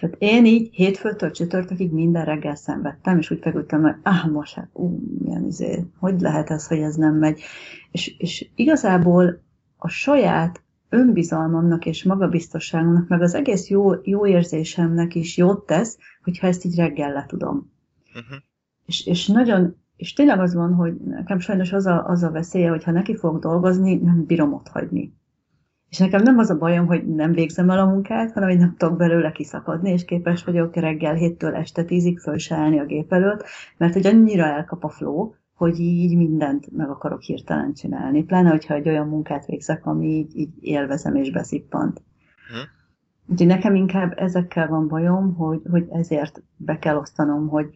Tehát 0.00 0.16
én 0.18 0.46
így 0.46 0.74
hétfőtől 0.74 1.30
csütörtökig 1.30 1.92
minden 1.92 2.24
reggel 2.24 2.54
szenvedtem, 2.54 3.18
és 3.18 3.30
úgy 3.30 3.40
feküdtem, 3.42 3.82
hogy 3.82 3.94
ah, 4.02 4.30
most 4.30 4.54
hát, 4.54 4.68
ú, 4.72 5.00
milyen 5.18 5.44
izé, 5.44 5.84
hogy 5.98 6.20
lehet 6.20 6.50
ez, 6.50 6.66
hogy 6.66 6.78
ez 6.78 6.96
nem 6.96 7.14
megy. 7.14 7.40
És, 7.90 8.16
és 8.18 8.50
igazából 8.54 9.42
a 9.76 9.88
saját 9.88 10.61
önbizalmamnak 10.92 11.86
és 11.86 12.04
magabiztosságomnak, 12.04 13.08
meg 13.08 13.22
az 13.22 13.34
egész 13.34 13.68
jó, 13.68 13.92
jó 14.02 14.26
érzésemnek 14.26 15.14
is 15.14 15.36
jót 15.36 15.66
tesz, 15.66 15.98
hogyha 16.22 16.46
ezt 16.46 16.64
így 16.64 16.76
reggel 16.76 17.12
le 17.12 17.24
tudom. 17.28 17.72
Uh-huh. 18.08 18.38
És, 18.86 19.06
és 19.06 19.26
nagyon, 19.26 19.76
és 19.96 20.12
tényleg 20.12 20.40
az 20.40 20.54
van, 20.54 20.74
hogy 20.74 20.94
nekem 20.94 21.38
sajnos 21.38 21.72
az 21.72 21.86
a, 21.86 22.04
az 22.06 22.22
a 22.22 22.30
veszélye, 22.30 22.70
hogy 22.70 22.84
ha 22.84 22.90
neki 22.90 23.16
fogok 23.16 23.42
dolgozni, 23.42 23.94
nem 23.94 24.24
bírom 24.26 24.52
ott 24.52 24.68
hagyni. 24.68 25.14
És 25.88 25.98
nekem 25.98 26.22
nem 26.22 26.38
az 26.38 26.50
a 26.50 26.58
bajom, 26.58 26.86
hogy 26.86 27.06
nem 27.06 27.32
végzem 27.32 27.70
el 27.70 27.78
a 27.78 27.86
munkát, 27.86 28.32
hanem 28.32 28.48
hogy 28.48 28.58
nem 28.58 28.74
tudok 28.76 28.96
belőle 28.96 29.32
kiszakadni, 29.32 29.90
és 29.90 30.04
képes 30.04 30.44
vagyok 30.44 30.76
reggel 30.76 31.14
héttől 31.14 31.54
este 31.54 31.84
tízig 31.84 32.18
föl 32.18 32.38
se 32.38 32.54
állni 32.54 32.78
a 32.78 32.84
gép 32.84 33.12
előtt, 33.12 33.44
mert 33.76 33.92
hogy 33.92 34.06
annyira 34.06 34.44
elkap 34.44 34.84
a 34.84 34.88
flow, 34.88 35.32
hogy 35.62 35.78
így 35.80 36.16
mindent 36.16 36.76
meg 36.76 36.88
akarok 36.90 37.20
hirtelen 37.20 37.72
csinálni. 37.72 38.24
Pláne, 38.24 38.50
hogyha 38.50 38.74
egy 38.74 38.88
olyan 38.88 39.08
munkát 39.08 39.46
végzek, 39.46 39.86
ami 39.86 40.06
így, 40.06 40.36
így 40.36 40.50
élvezem 40.60 41.14
és 41.14 41.30
beszippant. 41.30 42.02
Hm. 42.48 43.32
Úgyhogy 43.32 43.46
nekem 43.46 43.74
inkább 43.74 44.12
ezekkel 44.16 44.68
van 44.68 44.88
bajom, 44.88 45.34
hogy, 45.34 45.60
hogy 45.70 45.86
ezért 45.90 46.42
be 46.56 46.78
kell 46.78 46.96
osztanom, 46.96 47.48
hogy, 47.48 47.66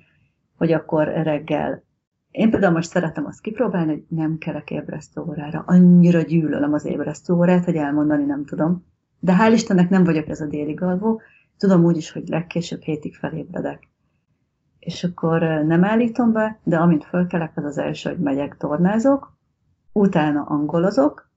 hogy 0.56 0.72
akkor 0.72 1.04
reggel 1.08 1.84
én 2.30 2.50
például 2.50 2.72
most 2.72 2.90
szeretem 2.90 3.26
azt 3.26 3.40
kipróbálni, 3.40 3.90
hogy 3.90 4.04
nem 4.08 4.38
kerek 4.38 4.70
ébresztő 4.70 5.20
órára. 5.20 5.64
Annyira 5.66 6.20
gyűlölöm 6.20 6.72
az 6.72 6.84
ébresztő 6.84 7.32
órát, 7.32 7.64
hogy 7.64 7.76
elmondani 7.76 8.24
nem 8.24 8.44
tudom. 8.44 8.84
De 9.20 9.36
hál' 9.38 9.52
Istennek 9.52 9.88
nem 9.88 10.04
vagyok 10.04 10.28
ez 10.28 10.40
a 10.40 10.46
déli 10.46 10.74
alvó. 10.74 11.20
Tudom 11.58 11.84
úgy 11.84 11.96
is, 11.96 12.10
hogy 12.10 12.28
legkésőbb 12.28 12.80
hétig 12.80 13.14
felébredek. 13.14 13.88
És 14.86 15.04
akkor 15.04 15.40
nem 15.42 15.84
állítom 15.84 16.32
be, 16.32 16.60
de 16.62 16.76
amint 16.76 17.04
fölkelek, 17.04 17.56
az 17.56 17.64
az 17.64 17.78
első, 17.78 18.10
hogy 18.10 18.18
megyek, 18.18 18.56
tornázok, 18.56 19.38
utána 19.92 20.42
angolozok, 20.42 21.30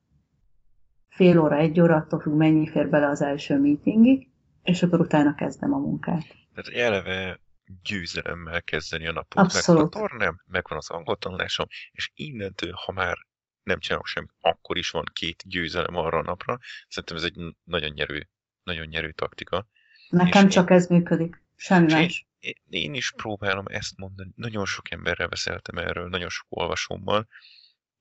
fél 1.09 1.39
óra, 1.39 1.57
egy 1.57 1.81
óra, 1.81 1.95
attól 1.95 2.19
függ, 2.19 2.33
mennyi 2.33 2.67
fér 2.67 2.89
bele 2.89 3.07
az 3.07 3.21
első 3.21 3.59
meetingig, 3.59 4.29
és 4.63 4.83
akkor 4.83 4.99
utána 4.99 5.35
kezdem 5.35 5.73
a 5.73 5.77
munkát. 5.77 6.25
Tehát 6.53 6.89
eleve 6.89 7.39
győzelemmel 7.83 8.63
kezdeni 8.63 9.07
a 9.07 9.11
napot. 9.11 9.43
Abszolút. 9.43 9.81
Megvan 9.81 10.03
a 10.03 10.07
tornám, 10.07 10.41
megvan 10.45 10.77
az 10.77 10.89
angol 10.89 11.17
tanulásom, 11.17 11.67
és 11.91 12.11
innentől, 12.13 12.71
ha 12.85 12.91
már 12.91 13.17
nem 13.63 13.79
csinálok 13.79 14.05
semmit, 14.05 14.33
akkor 14.39 14.77
is 14.77 14.89
van 14.89 15.03
két 15.13 15.43
győzelem 15.45 15.95
arra 15.95 16.17
a 16.17 16.23
napra. 16.23 16.57
Szerintem 16.87 17.17
ez 17.17 17.23
egy 17.23 17.55
nagyon 17.63 17.89
nyerő, 17.89 18.29
nagyon 18.63 18.85
nyerő 18.85 19.11
taktika. 19.11 19.67
Nekem 20.09 20.47
és 20.47 20.53
csak 20.53 20.69
én, 20.69 20.75
ez 20.75 20.87
működik, 20.87 21.47
semmi 21.59 21.91
más. 21.91 22.27
Én, 22.39 22.53
én 22.69 22.93
is 22.93 23.11
próbálom 23.11 23.65
ezt 23.67 23.97
mondani. 23.97 24.31
Nagyon 24.35 24.65
sok 24.65 24.91
emberrel 24.91 25.27
beszéltem 25.27 25.77
erről, 25.77 26.09
nagyon 26.09 26.29
sok 26.29 26.45
olvasómmal, 26.49 27.27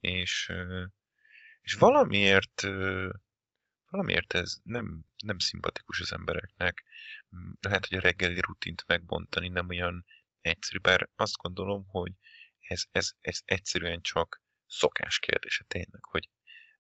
és, 0.01 0.53
és 1.61 1.75
valamiért 1.75 2.67
valamiért 3.91 4.33
ez 4.35 4.57
nem, 4.63 5.05
nem 5.25 5.39
szimpatikus 5.39 6.01
az 6.01 6.13
embereknek. 6.13 6.85
Mm, 7.37 7.51
lehet, 7.61 7.87
hogy 7.87 7.99
a 7.99 8.01
reggeli 8.01 8.41
rutint 8.41 8.85
megbontani 8.87 9.49
nem 9.49 9.69
olyan 9.69 10.05
egyszerű, 10.41 10.79
bár 10.79 11.09
azt 11.17 11.37
gondolom, 11.37 11.87
hogy 11.87 12.13
ez, 12.59 12.83
ez, 12.91 13.11
ez 13.21 13.41
egyszerűen 13.45 14.01
csak 14.01 14.43
szokás 14.67 15.19
kérdése 15.19 15.65
tényleg, 15.65 16.05
hogy 16.05 16.29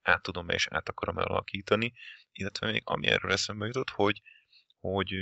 át 0.02 0.22
tudom-e 0.22 0.54
és 0.54 0.66
át 0.70 0.88
akarom 0.88 1.16
alakítani, 1.16 1.92
illetve 2.32 2.70
még 2.70 2.82
ami 2.84 3.06
erről 3.06 3.32
eszembe 3.32 3.66
jutott, 3.66 3.90
hogy, 3.90 4.22
hogy 4.80 5.14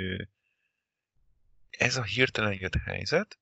ez 1.79 1.97
a 1.97 2.03
hirtelen 2.03 2.57
jött 2.61 2.75
helyzet, 2.85 3.39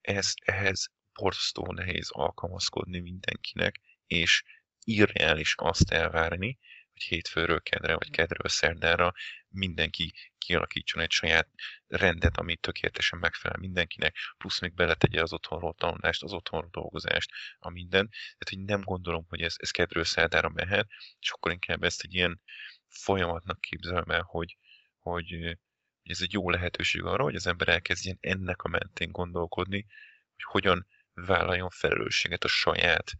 ez, 0.00 0.32
ehhez 0.44 0.90
borzasztó 1.12 1.72
nehéz 1.72 2.10
alkalmazkodni 2.10 3.00
mindenkinek, 3.00 3.80
és 4.06 4.42
irreális 4.84 5.54
azt 5.56 5.90
elvárni, 5.90 6.58
hogy 6.92 7.02
hétfőről 7.02 7.62
kedre, 7.62 7.94
vagy 7.94 8.10
kedről 8.10 8.48
szerdára 8.48 9.12
mindenki 9.48 10.12
kialakítson 10.38 11.02
egy 11.02 11.10
saját 11.10 11.48
rendet, 11.86 12.36
ami 12.36 12.56
tökéletesen 12.56 13.18
megfelel 13.18 13.58
mindenkinek, 13.58 14.16
plusz 14.38 14.60
még 14.60 14.74
beletegye 14.74 15.22
az 15.22 15.32
otthonról 15.32 15.74
tanulást, 15.74 16.22
az 16.22 16.32
otthonról 16.32 16.70
dolgozást, 16.72 17.30
a 17.58 17.70
minden. 17.70 18.08
Tehát, 18.08 18.48
hogy 18.48 18.58
nem 18.58 18.80
gondolom, 18.80 19.24
hogy 19.28 19.40
ez, 19.40 19.54
ez 19.58 19.70
kedről 19.70 20.04
szerdára 20.04 20.48
mehet, 20.48 20.88
és 21.18 21.30
akkor 21.30 21.52
inkább 21.52 21.82
ezt 21.82 22.02
egy 22.02 22.14
ilyen 22.14 22.42
folyamatnak 22.88 23.60
képzelem 23.60 24.10
el, 24.10 24.22
hogy, 24.22 24.56
hogy, 24.98 25.58
ez 26.02 26.20
egy 26.20 26.32
jó 26.32 26.50
lehetőség 26.50 27.02
arra, 27.02 27.22
hogy 27.22 27.34
az 27.34 27.46
ember 27.46 27.68
elkezdjen 27.68 28.18
ennek 28.20 28.62
a 28.62 28.68
mentén 28.68 29.10
gondolkodni, 29.10 29.86
hogy 30.32 30.44
hogyan 30.44 30.86
vállaljon 31.14 31.70
felelősséget 31.70 32.44
a 32.44 32.48
saját 32.48 33.12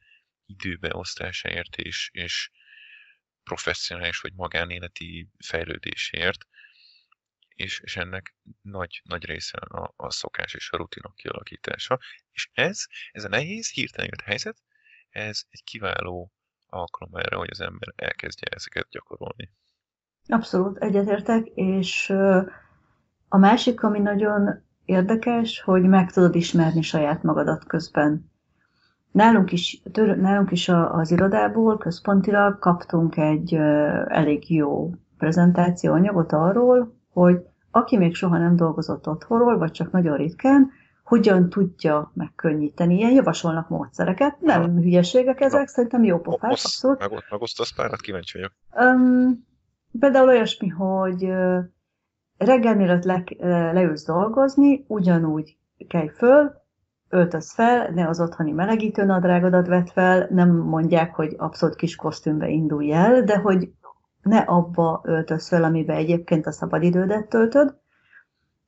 időbeosztásáért 0.46 1.76
és, 1.76 2.10
és, 2.12 2.50
professzionális 3.44 4.20
vagy 4.20 4.32
magánéleti 4.34 5.28
fejlődésért, 5.38 6.46
és, 7.48 7.80
és 7.80 7.96
ennek 7.96 8.34
nagy, 8.62 9.00
nagy 9.04 9.24
része 9.24 9.58
a, 9.58 9.92
a 9.96 10.10
szokás 10.10 10.54
és 10.54 10.70
a 10.70 10.76
rutinok 10.76 11.14
kialakítása. 11.14 11.98
És 12.32 12.48
ez, 12.52 12.84
ez 13.12 13.24
a 13.24 13.28
nehéz, 13.28 13.70
hirtelen 13.70 14.10
jött 14.10 14.26
helyzet, 14.26 14.56
ez 15.08 15.42
egy 15.50 15.64
kiváló 15.64 16.32
alkalom 16.66 17.14
erre, 17.14 17.36
hogy 17.36 17.50
az 17.50 17.60
ember 17.60 17.92
elkezdje 17.96 18.48
ezeket 18.50 18.88
gyakorolni. 18.90 19.50
Abszolút 20.26 20.78
egyetértek, 20.78 21.46
és 21.46 22.12
a 23.32 23.38
másik, 23.38 23.82
ami 23.82 23.98
nagyon 23.98 24.62
érdekes, 24.84 25.60
hogy 25.60 25.82
meg 25.82 26.10
tudod 26.10 26.34
ismerni 26.34 26.82
saját 26.82 27.22
magadat 27.22 27.64
közben. 27.66 28.30
Nálunk 29.10 29.52
is, 29.52 29.82
tör, 29.92 30.16
nálunk 30.16 30.50
is 30.50 30.68
az 30.68 31.10
irodából 31.10 31.78
központilag 31.78 32.58
kaptunk 32.58 33.16
egy 33.16 33.54
elég 34.08 34.50
jó 34.54 34.90
prezentációanyagot 35.18 36.32
arról, 36.32 36.96
hogy 37.12 37.42
aki 37.70 37.96
még 37.96 38.14
soha 38.14 38.38
nem 38.38 38.56
dolgozott 38.56 39.08
otthonról, 39.08 39.58
vagy 39.58 39.70
csak 39.70 39.90
nagyon 39.90 40.16
ritkán, 40.16 40.70
hogyan 41.04 41.48
tudja 41.48 42.10
megkönnyíteni. 42.14 42.94
Ilyen 42.96 43.12
javasolnak 43.12 43.68
módszereket, 43.68 44.40
nem 44.40 44.62
ha. 44.62 44.80
hülyeségek 44.80 45.40
ezek, 45.40 45.60
ha. 45.60 45.66
szerintem 45.66 46.04
jó 46.04 46.18
pofák, 46.18 46.50
abszolút. 46.50 46.98
Meg, 46.98 47.24
megosztasz 47.30 47.72
párat, 47.72 48.00
kíváncsi 48.00 48.38
vagyok. 48.38 48.52
Um, 48.94 49.46
például 49.98 50.28
olyasmi, 50.28 50.68
hogy 50.68 51.32
reggel 52.44 52.76
mielőtt 52.76 53.04
le, 53.04 53.24
leülsz 53.72 54.04
dolgozni, 54.04 54.84
ugyanúgy 54.88 55.56
kelj 55.88 56.08
föl, 56.08 56.60
öltöz 57.08 57.52
fel, 57.52 57.90
ne 57.90 58.08
az 58.08 58.20
otthoni 58.20 58.52
melegítő 58.52 59.04
nadrágodat 59.04 59.66
vett 59.66 59.90
fel, 59.90 60.28
nem 60.30 60.56
mondják, 60.56 61.14
hogy 61.14 61.34
abszolút 61.36 61.76
kis 61.76 61.96
kosztümbe 61.96 62.48
indulj 62.48 62.92
el, 62.92 63.22
de 63.22 63.36
hogy 63.36 63.70
ne 64.22 64.38
abba 64.38 65.00
öltöz 65.04 65.48
fel, 65.48 65.64
amiben 65.64 65.96
egyébként 65.96 66.46
a 66.46 66.52
szabadidődet 66.52 67.28
töltöd, 67.28 67.80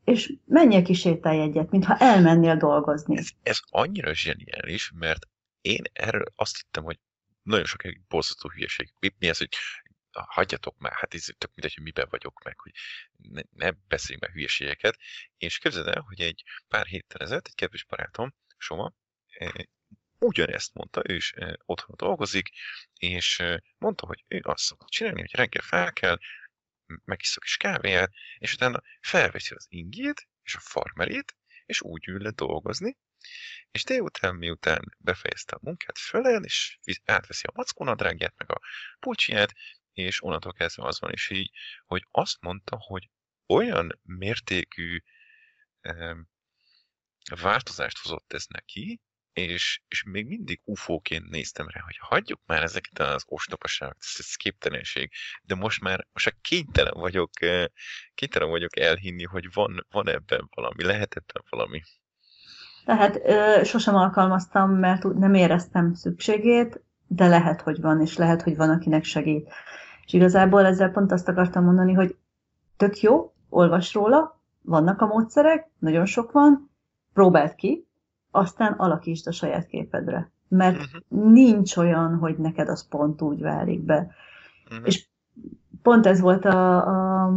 és 0.05 0.35
menjél 0.45 0.83
ki 0.83 0.93
sétálj 0.93 1.41
egyet, 1.41 1.71
mintha 1.71 1.97
elmennél 1.97 2.57
dolgozni. 2.57 3.17
Ez, 3.17 3.29
ez 3.43 3.59
annyira 3.71 4.15
zseniális, 4.15 4.93
mert 4.99 5.27
én 5.61 5.83
erről 5.93 6.25
azt 6.37 6.57
hittem, 6.57 6.85
hogy 6.85 6.99
nagyon 7.43 7.65
sok 7.65 7.85
egy 7.85 8.01
borzasztó 8.09 8.49
hülyeség. 8.49 8.93
Mi, 9.01 9.11
mi 9.19 9.29
ez, 9.29 9.39
hogy 9.39 9.49
hagyjatok 10.15 10.79
már, 10.79 10.93
hát 10.93 11.15
ez 11.15 11.25
tök 11.39 11.51
mindegy, 11.55 11.75
hogy 11.75 11.83
miben 11.83 12.07
vagyok 12.11 12.43
meg, 12.43 12.59
hogy 12.59 12.73
ne, 13.17 13.43
ne 13.51 13.71
beszéljünk 13.71 14.27
már 14.27 14.35
hülyeségeket. 14.35 14.99
És 15.37 15.59
képzeld 15.59 15.87
el, 15.87 16.01
hogy 16.01 16.21
egy 16.21 16.43
pár 16.69 16.87
héttel 16.87 17.21
ezelőtt 17.21 17.47
egy 17.47 17.55
kedves 17.55 17.85
barátom, 17.85 18.35
Soma, 18.57 18.93
eh, 19.27 19.51
ugyanezt 20.19 20.75
mondta, 20.75 21.03
ő 21.09 21.15
is 21.15 21.33
eh, 21.33 21.53
otthon 21.65 21.97
dolgozik, 21.97 22.49
és 22.99 23.39
eh, 23.39 23.57
mondta, 23.79 24.07
hogy 24.07 24.25
ő 24.29 24.41
azt 24.43 24.65
szokta 24.65 24.87
csinálni, 24.89 25.21
hogy 25.21 25.35
reggel 25.35 25.63
fel 25.63 25.93
kell, 25.93 26.19
megiszok 27.05 27.43
kis 27.43 27.57
kávéját, 27.57 28.13
és 28.39 28.55
utána 28.55 28.83
felveszi 29.01 29.55
az 29.55 29.67
ingét 29.69 30.29
és 30.43 30.55
a 30.55 30.61
farmerét, 30.61 31.37
és 31.67 31.81
úgy 31.81 32.09
ül 32.09 32.23
le 32.23 32.31
dolgozni, 32.31 32.97
és 33.71 33.85
délután, 33.85 34.35
miután 34.35 34.95
befejezte 34.99 35.57
a 35.57 35.59
munkát, 35.63 35.99
fölel, 35.99 36.45
és 36.45 36.79
átveszi 37.05 37.47
a 37.47 37.53
mackónadrágját, 37.55 38.35
meg 38.37 38.51
a 38.51 38.61
pulcsiját, 39.01 39.53
és 39.95 40.23
onnantól 40.23 40.53
kezdve 40.53 40.87
az 40.87 41.01
van 41.01 41.13
is 41.13 41.31
így, 41.31 41.51
hogy 41.87 42.07
azt 42.11 42.41
mondta, 42.41 42.77
hogy 42.81 43.11
olyan 43.47 44.01
mértékű 44.03 44.99
eh, 45.81 46.17
változást 47.41 47.99
hozott 47.99 48.33
ez 48.33 48.45
neki, 48.49 49.01
és, 49.35 49.81
és 49.89 50.03
még 50.03 50.27
mindig 50.27 50.61
ufóként 50.65 51.31
néztem 51.31 51.69
rá, 51.69 51.81
hogy 51.81 51.97
hagyjuk 51.99 52.41
már 52.47 52.63
ezeket 52.63 52.99
az 52.99 53.25
ostopaságokat, 53.27 54.03
ez, 54.19 54.35
képtelenség, 54.35 55.11
de 55.43 55.55
most 55.55 55.81
már, 55.81 56.07
most 56.13 56.25
már 56.25 56.35
kénytelen 56.41 56.95
vagyok, 56.97 57.31
kénytelen 58.15 58.49
vagyok 58.49 58.79
elhinni, 58.79 59.25
hogy 59.25 59.53
van, 59.53 59.87
van 59.91 60.09
ebben 60.09 60.49
valami, 60.55 60.85
lehet 60.85 61.15
ebben 61.15 61.43
valami. 61.49 61.83
Tehát 62.85 63.17
ö, 63.25 63.65
sosem 63.65 63.95
alkalmaztam, 63.95 64.71
mert 64.71 65.03
nem 65.03 65.35
éreztem 65.35 65.95
szükségét, 65.95 66.81
de 67.07 67.27
lehet, 67.27 67.61
hogy 67.61 67.81
van, 67.81 68.01
és 68.01 68.17
lehet, 68.17 68.43
hogy 68.43 68.57
van, 68.57 68.71
akinek 68.71 69.05
segít. 69.05 69.53
És 70.07 70.13
igazából 70.13 70.65
ezzel 70.65 70.91
pont 70.91 71.13
azt 71.13 71.29
akartam 71.29 71.65
mondani, 71.65 71.93
hogy 71.93 72.17
tök 72.77 73.01
jó, 73.01 73.33
olvas 73.49 73.95
róla, 73.95 74.41
vannak 74.63 75.01
a 75.01 75.07
módszerek, 75.07 75.71
nagyon 75.79 76.05
sok 76.05 76.33
van, 76.33 76.71
próbáld 77.13 77.55
ki, 77.55 77.87
aztán 78.31 78.73
alakítsd 78.73 79.27
a 79.27 79.33
saját 79.33 79.67
képedre. 79.67 80.33
Mert 80.49 80.77
uh-huh. 80.77 81.33
nincs 81.33 81.77
olyan, 81.77 82.15
hogy 82.15 82.37
neked 82.39 82.69
az 82.69 82.89
pont 82.89 83.23
úgy 83.23 83.41
válik 83.41 83.81
be. 83.81 84.11
Uh-huh. 84.71 84.87
És 84.87 85.07
pont 85.83 86.07
ez 86.07 86.21
volt 86.21 86.45
a, 86.45 86.77
a, 86.87 87.33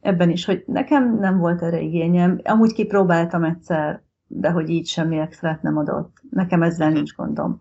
ebben 0.00 0.30
is, 0.30 0.44
hogy 0.44 0.64
nekem 0.66 1.18
nem 1.18 1.38
volt 1.38 1.62
erre 1.62 1.80
igényem. 1.80 2.40
Amúgy 2.44 2.72
kipróbáltam 2.72 3.44
egyszer, 3.44 4.02
de 4.26 4.50
hogy 4.50 4.68
így 4.68 4.86
semmi 4.86 5.18
extrát 5.18 5.62
nem 5.62 5.76
adott. 5.76 6.22
Nekem 6.30 6.62
ezzel 6.62 6.86
uh-huh. 6.86 6.94
nincs 6.94 7.14
gondom. 7.14 7.60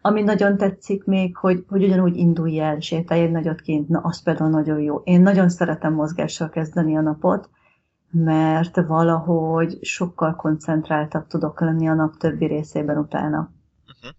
Ami 0.00 0.22
nagyon 0.22 0.56
tetszik 0.56 1.04
még, 1.04 1.36
hogy, 1.36 1.64
hogy 1.68 1.84
ugyanúgy 1.84 2.16
indulj 2.16 2.60
el, 2.60 2.80
sétálj 2.80 3.20
egy 3.20 3.30
nagyot 3.30 3.60
kint, 3.60 3.88
na 3.88 3.98
az 3.98 4.22
például 4.22 4.50
nagyon 4.50 4.80
jó. 4.80 5.00
Én 5.04 5.20
nagyon 5.20 5.48
szeretem 5.48 5.94
mozgással 5.94 6.48
kezdeni 6.48 6.96
a 6.96 7.00
napot, 7.00 7.50
mert 8.10 8.76
valahogy 8.86 9.78
sokkal 9.80 10.34
koncentráltabb 10.36 11.26
tudok 11.26 11.60
lenni 11.60 11.88
a 11.88 11.94
nap 11.94 12.16
többi 12.16 12.46
részében 12.46 12.98
utána. 12.98 13.38
Uh-huh. 13.38 14.16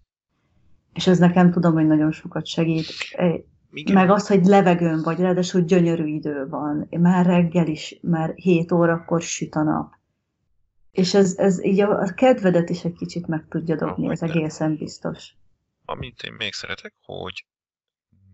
És 0.92 1.06
ez 1.06 1.18
nekem 1.18 1.50
tudom, 1.50 1.72
hogy 1.72 1.86
nagyon 1.86 2.12
sokat 2.12 2.46
segít. 2.46 2.86
Igen. 3.72 3.94
Meg 3.94 4.10
az, 4.10 4.26
hogy 4.26 4.44
levegőn 4.44 5.02
vagy, 5.02 5.18
ráadásul 5.18 5.60
gyönyörű 5.60 6.06
idő 6.06 6.46
van. 6.48 6.88
Már 7.00 7.26
reggel 7.26 7.66
is, 7.66 7.98
már 8.02 8.32
7 8.34 8.72
órakor 8.72 9.22
süt 9.22 9.54
a 9.54 9.62
nap. 9.62 9.92
És 10.90 11.14
ez, 11.14 11.36
ez 11.36 11.64
így 11.64 11.80
a, 11.80 12.00
a 12.00 12.12
kedvedet 12.14 12.70
is 12.70 12.84
egy 12.84 12.96
kicsit 12.96 13.26
meg 13.26 13.46
tudja 13.48 13.76
dobni, 13.76 14.06
oh, 14.06 14.12
ez 14.12 14.22
egészen 14.22 14.76
biztos. 14.76 15.34
Amit 15.90 16.22
én 16.22 16.32
még 16.32 16.52
szeretek, 16.52 16.94
hogy 17.00 17.46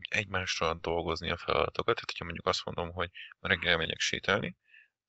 egymásra 0.09 0.75
dolgozni 0.75 1.31
a 1.31 1.37
feladatokat. 1.37 1.95
Tehát, 1.95 2.11
hogyha 2.11 2.25
mondjuk 2.25 2.47
azt 2.47 2.65
mondom, 2.65 2.93
hogy 2.93 3.11
reggel 3.41 3.77
megyek 3.77 4.01
sétálni, 4.01 4.57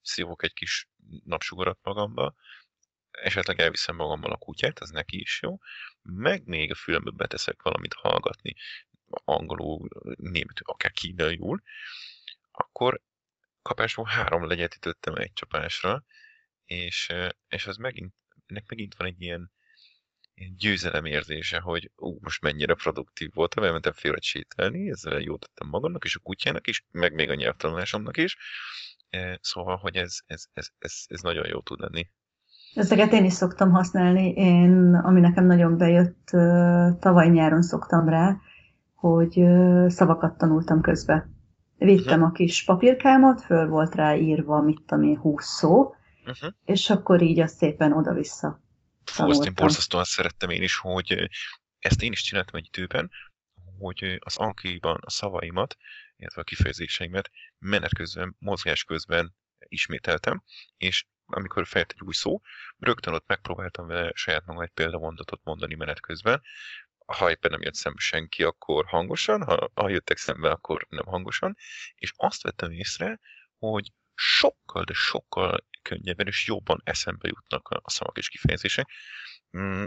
szívok 0.02 0.44
egy 0.44 0.54
kis 0.54 0.90
napsugarat 1.24 1.80
magamba, 1.82 2.34
esetleg 3.12 3.60
elviszem 3.60 3.96
magammal 3.96 4.32
a 4.32 4.38
kutyát, 4.38 4.80
az 4.80 4.90
neki 4.90 5.20
is 5.20 5.42
jó, 5.42 5.58
meg 6.02 6.46
még 6.46 6.72
a 6.72 6.76
fülembe 6.76 7.12
beteszek 7.12 7.62
valamit 7.62 7.94
hallgatni, 7.94 8.56
angolul, 9.10 9.88
németül, 10.16 10.68
akár 10.68 10.92
kínaiul, 10.92 11.62
akkor 12.52 13.02
kapásból 13.62 14.06
három 14.06 14.48
legyet 14.48 14.76
ütöttem 14.76 15.16
egy 15.16 15.34
csapásra, 15.34 16.04
és, 16.66 17.14
és 17.48 17.68
az 17.68 17.78
megint, 17.78 18.14
ennek 18.46 18.70
megint 18.70 18.96
van 18.96 19.08
egy 19.08 19.22
ilyen 19.22 19.52
győzelem 20.58 21.06
érzése, 21.06 21.60
hogy 21.60 21.92
ú, 21.96 22.18
most 22.22 22.42
mennyire 22.42 22.74
produktív 22.74 23.30
voltam, 23.34 23.64
elmentem 23.64 23.94
félre 23.94 24.20
sétálni, 24.22 24.90
ezzel 24.90 25.20
jót 25.20 25.40
tettem 25.40 25.70
magamnak, 25.70 26.06
és 26.06 26.16
a 26.16 26.20
kutyának 26.20 26.68
is, 26.68 26.86
meg 26.92 27.14
még 27.14 27.30
a 27.30 27.36
nyelvtanulásomnak 27.36 28.18
is, 28.18 28.38
Szóval, 29.42 29.78
hogy 29.78 29.96
ez, 29.96 30.18
ez, 30.26 30.44
ez, 30.54 30.68
ez, 30.80 30.94
ez 31.08 31.22
nagyon 31.22 31.48
jó 31.48 31.60
tud 31.60 31.80
lenni. 31.80 32.08
Ezeket 32.74 33.12
én 33.12 33.26
is 33.26 33.34
szoktam 33.34 33.72
használni. 33.72 34.30
Én, 34.30 34.96
ami 35.04 35.20
nekem 35.20 35.46
nagyon 35.46 35.78
bejött, 35.78 36.28
tavaly 37.00 37.30
nyáron 37.30 37.62
szoktam 37.62 38.10
rá, 38.10 38.38
hogy 38.96 39.46
szavakat 39.88 40.38
tanultam 40.38 40.82
közbe. 40.82 41.30
Vittem 41.78 42.14
uh-huh. 42.14 42.28
a 42.28 42.32
kis 42.32 42.64
papírkámat, 42.64 43.42
föl 43.42 43.68
volt 43.68 43.96
rá 43.96 44.16
írva, 44.16 44.62
mit 44.62 44.82
tudom 44.86 45.04
én, 45.04 45.18
húsz 45.18 45.46
szó, 45.46 45.80
uh-huh. 46.26 46.52
és 46.66 46.90
akkor 46.90 47.22
így 47.22 47.40
azt 47.40 47.56
szépen 47.56 47.94
oda-vissza 47.94 48.62
Én 49.46 49.54
borzasztóan 49.54 50.04
szerettem 50.04 50.50
én 50.50 50.64
is, 50.64 50.78
hogy 50.78 51.30
ezt 51.80 52.02
én 52.02 52.12
is 52.12 52.22
csináltam 52.22 52.56
egy 52.56 52.68
időben, 52.68 53.12
hogy 53.80 54.18
az 54.20 54.38
ankiban 54.38 55.00
a 55.02 55.10
szavaimat 55.10 55.78
illetve 56.18 56.42
a 56.42 56.44
kifejezéseimet 56.44 57.32
menet 57.60 57.94
közben, 57.94 58.36
mozgás 58.40 58.84
közben 58.84 59.36
ismételtem, 59.60 60.44
és 60.78 61.06
amikor 61.26 61.68
fejött 61.68 61.92
egy 61.92 62.02
új 62.02 62.14
szó, 62.14 62.42
rögtön 62.78 63.14
ott 63.14 63.28
megpróbáltam 63.28 63.88
vele 63.88 64.12
saját 64.14 64.46
magam 64.46 64.62
egy 64.62 64.70
példamondatot 64.70 65.42
mondani 65.44 65.76
menet 65.76 66.00
közben. 66.00 66.42
Ha 67.06 67.30
éppen 67.30 67.52
nem 67.52 67.62
jött 67.62 67.74
szembe 67.74 68.00
senki, 68.00 68.44
akkor 68.44 68.86
hangosan, 68.86 69.44
ha, 69.44 69.72
ha 69.74 69.90
jöttek 69.90 70.18
szembe, 70.18 70.50
akkor 70.50 70.86
nem 70.90 71.06
hangosan, 71.06 71.58
és 71.96 72.14
azt 72.16 72.42
vettem 72.42 72.72
észre, 72.72 73.20
hogy 73.58 73.92
sokkal, 74.14 74.84
de 74.84 74.94
sokkal 74.94 75.66
könnyebben 75.88 76.28
és 76.28 76.48
jobban 76.48 76.82
eszembe 76.84 77.28
jutnak 77.28 77.68
a 77.68 77.90
szavak 77.90 78.18
és 78.18 78.30
kifejezések. 78.30 78.92
Mm, 79.58 79.86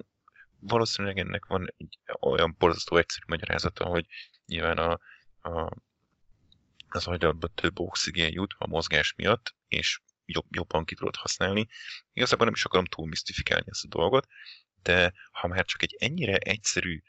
valószínűleg 0.59 1.19
ennek 1.19 1.45
van 1.47 1.75
egy 1.77 1.99
olyan 2.21 2.55
borzasztó 2.59 2.97
egyszerű 2.97 3.25
magyarázata, 3.29 3.85
hogy 3.85 4.07
nyilván 4.47 4.79
a, 4.79 4.99
a 5.51 5.69
az 6.93 7.07
agyadba 7.07 7.49
több 7.49 7.79
oxigén 7.79 8.33
jut 8.33 8.55
a 8.59 8.67
mozgás 8.67 9.15
miatt, 9.17 9.55
és 9.69 10.01
jobb, 10.25 10.47
jobban 10.51 10.85
ki 10.85 10.95
tudod 10.95 11.17
használni. 11.17 11.67
Igazából 12.13 12.45
nem 12.45 12.55
is 12.55 12.65
akarom 12.65 12.85
túl 12.85 13.07
misztifikálni 13.07 13.67
ezt 13.69 13.85
a 13.85 13.89
dolgot, 13.89 14.27
de 14.83 15.13
ha 15.33 15.47
már 15.47 15.65
csak 15.65 15.83
egy 15.83 15.97
ennyire 15.99 16.37
egyszerű 16.37 17.03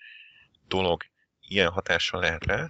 dolog 0.67 1.03
ilyen 1.39 1.69
hatással 1.69 2.19
lehet 2.19 2.45
rá, 2.45 2.65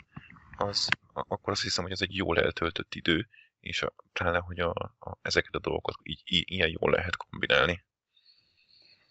az, 0.58 0.88
akkor 1.14 1.54
azt 1.54 1.62
hiszem, 1.62 1.84
hogy 1.84 1.94
ez 1.94 2.02
egy 2.02 2.16
jól 2.16 2.40
eltöltött 2.40 2.96
idő, 2.96 3.30
és 3.62 3.82
a, 3.82 3.94
pláne, 4.14 4.38
hogy 4.38 4.60
a, 4.60 4.70
a, 5.00 5.18
ezeket 5.22 5.56
a 5.56 5.60
dolgokat 5.60 5.96
így, 6.04 6.22
így, 6.26 6.44
ilyen 6.46 6.70
jól 6.80 6.92
lehet 6.92 7.18
kombinálni. 7.18 7.84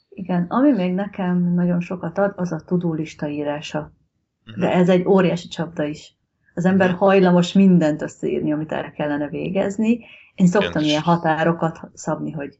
Igen, 0.08 0.46
ami 0.48 0.72
még 0.72 0.94
nekem 0.94 1.54
nagyon 1.54 1.80
sokat 1.80 2.18
ad, 2.18 2.32
az 2.36 2.52
a 2.52 2.60
tudólista 2.60 3.28
írása. 3.28 3.92
De 4.44 4.66
mhm. 4.66 4.78
ez 4.78 4.88
egy 4.88 5.06
óriási 5.06 5.48
csapda 5.48 5.84
is. 5.84 6.14
Az 6.54 6.64
ember 6.64 6.90
hajlamos 6.90 7.52
mindent 7.52 8.02
összeírni, 8.02 8.52
amit 8.52 8.72
el 8.72 8.92
kellene 8.92 9.28
végezni. 9.28 10.04
Én 10.34 10.46
szoktam 10.46 10.82
ilyen 10.82 11.02
határokat 11.02 11.90
szabni, 11.94 12.30
hogy 12.30 12.58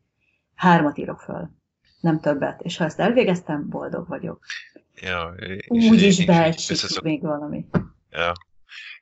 hármat 0.54 0.98
írok 0.98 1.20
föl, 1.20 1.50
nem 2.00 2.20
többet. 2.20 2.60
És 2.60 2.76
ha 2.76 2.84
ezt 2.84 3.00
elvégeztem, 3.00 3.68
boldog 3.68 4.08
vagyok. 4.08 4.44
Ja, 4.94 5.34
Úgy 5.68 6.02
is 6.02 6.24
beesik 6.24 7.00
még 7.02 7.22
valami. 7.22 7.66
Ja. 8.10 8.32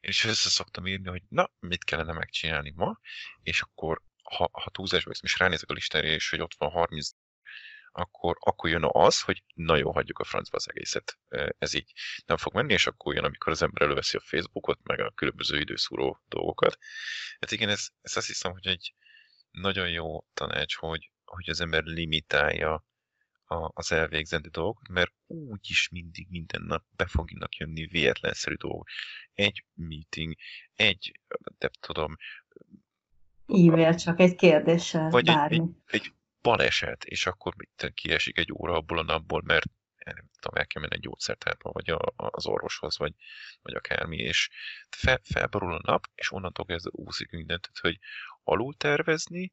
Én 0.01 0.11
is 0.11 0.25
össze 0.25 0.49
szoktam 0.49 0.87
írni, 0.87 1.09
hogy 1.09 1.23
na, 1.29 1.51
mit 1.59 1.85
kellene 1.85 2.13
megcsinálni 2.13 2.73
ma, 2.77 3.01
és 3.43 3.61
akkor 3.61 4.03
ha, 4.23 4.49
ha 4.53 4.71
túlzásba 4.71 5.13
és 5.21 5.39
ránézek 5.39 5.71
a 5.71 5.73
listára, 5.73 6.07
és 6.07 6.31
hogy 6.31 6.41
ott 6.41 6.55
van 6.59 6.71
30 6.71 7.09
akkor, 7.93 8.37
akkor 8.41 8.71
jön 8.71 8.89
az, 8.93 9.21
hogy 9.21 9.43
na 9.55 9.77
jó, 9.77 9.93
hagyjuk 9.93 10.19
a 10.19 10.25
francba 10.25 10.57
az 10.57 10.69
egészet. 10.69 11.19
Ez 11.59 11.75
így 11.75 11.93
nem 12.27 12.37
fog 12.37 12.55
menni, 12.55 12.73
és 12.73 12.87
akkor 12.87 13.15
jön, 13.15 13.25
amikor 13.25 13.53
az 13.53 13.63
ember 13.63 13.83
előveszi 13.83 14.17
a 14.17 14.21
Facebookot, 14.21 14.79
meg 14.83 15.01
a 15.01 15.11
különböző 15.11 15.59
időszúró 15.59 16.23
dolgokat. 16.29 16.79
Hát 17.41 17.51
igen, 17.51 17.69
ez, 17.69 17.89
ez 18.01 18.17
azt 18.17 18.27
hiszem, 18.27 18.53
hogy 18.53 18.67
egy 18.67 18.95
nagyon 19.51 19.91
jó 19.91 20.27
tanács, 20.35 20.77
hogy, 20.77 21.11
hogy 21.25 21.51
az 21.51 21.61
ember 21.61 21.83
limitálja 21.83 22.87
a, 23.49 23.71
az 23.75 23.93
elvégzendő 23.93 24.49
dolgokat, 24.49 24.89
mert 24.89 25.13
úgyis 25.27 25.89
mindig 25.89 26.27
minden 26.31 26.63
nap 26.63 26.85
be 26.97 27.07
fognak 27.07 27.57
jönni 27.57 27.87
véletlenszerű 27.87 28.55
dolgok. 28.55 28.89
Egy 29.33 29.65
meeting, 29.75 30.35
egy, 30.75 31.21
nem 31.59 31.71
tudom, 31.81 32.17
E-mail 33.47 33.95
csak 33.95 34.21
egy 34.21 34.35
kérdéssel, 34.35 35.11
vagy 35.11 35.25
bármi. 35.25 35.57
Egy, 35.57 35.63
egy, 35.87 36.01
egy 36.01 36.13
baleset, 36.43 37.05
és 37.05 37.27
akkor 37.27 37.55
mit 37.57 37.93
kiesik 37.95 38.39
egy 38.39 38.53
óra 38.53 38.75
abból 38.75 38.99
a 38.99 39.03
napból, 39.03 39.43
mert 39.45 39.67
eh, 39.97 40.15
nem 40.15 40.29
tudom, 40.41 40.59
el 40.59 40.67
kell 40.67 40.83
menni 40.83 40.95
egy 40.95 41.01
gyógyszertárba, 41.01 41.71
vagy 41.73 41.91
a, 41.91 42.13
az 42.17 42.47
orvoshoz, 42.47 42.99
vagy, 42.99 43.15
vagy 43.63 43.75
akármi, 43.75 44.17
és 44.17 44.49
fel, 44.91 45.21
felborul 45.23 45.75
a 45.75 45.81
nap, 45.83 46.05
és 46.15 46.33
onnantól 46.33 46.65
kezdve 46.65 46.91
úszik 46.95 47.31
mindent, 47.31 47.61
tehát, 47.61 47.79
hogy 47.79 47.99
alul 48.43 48.75
tervezni, 48.75 49.53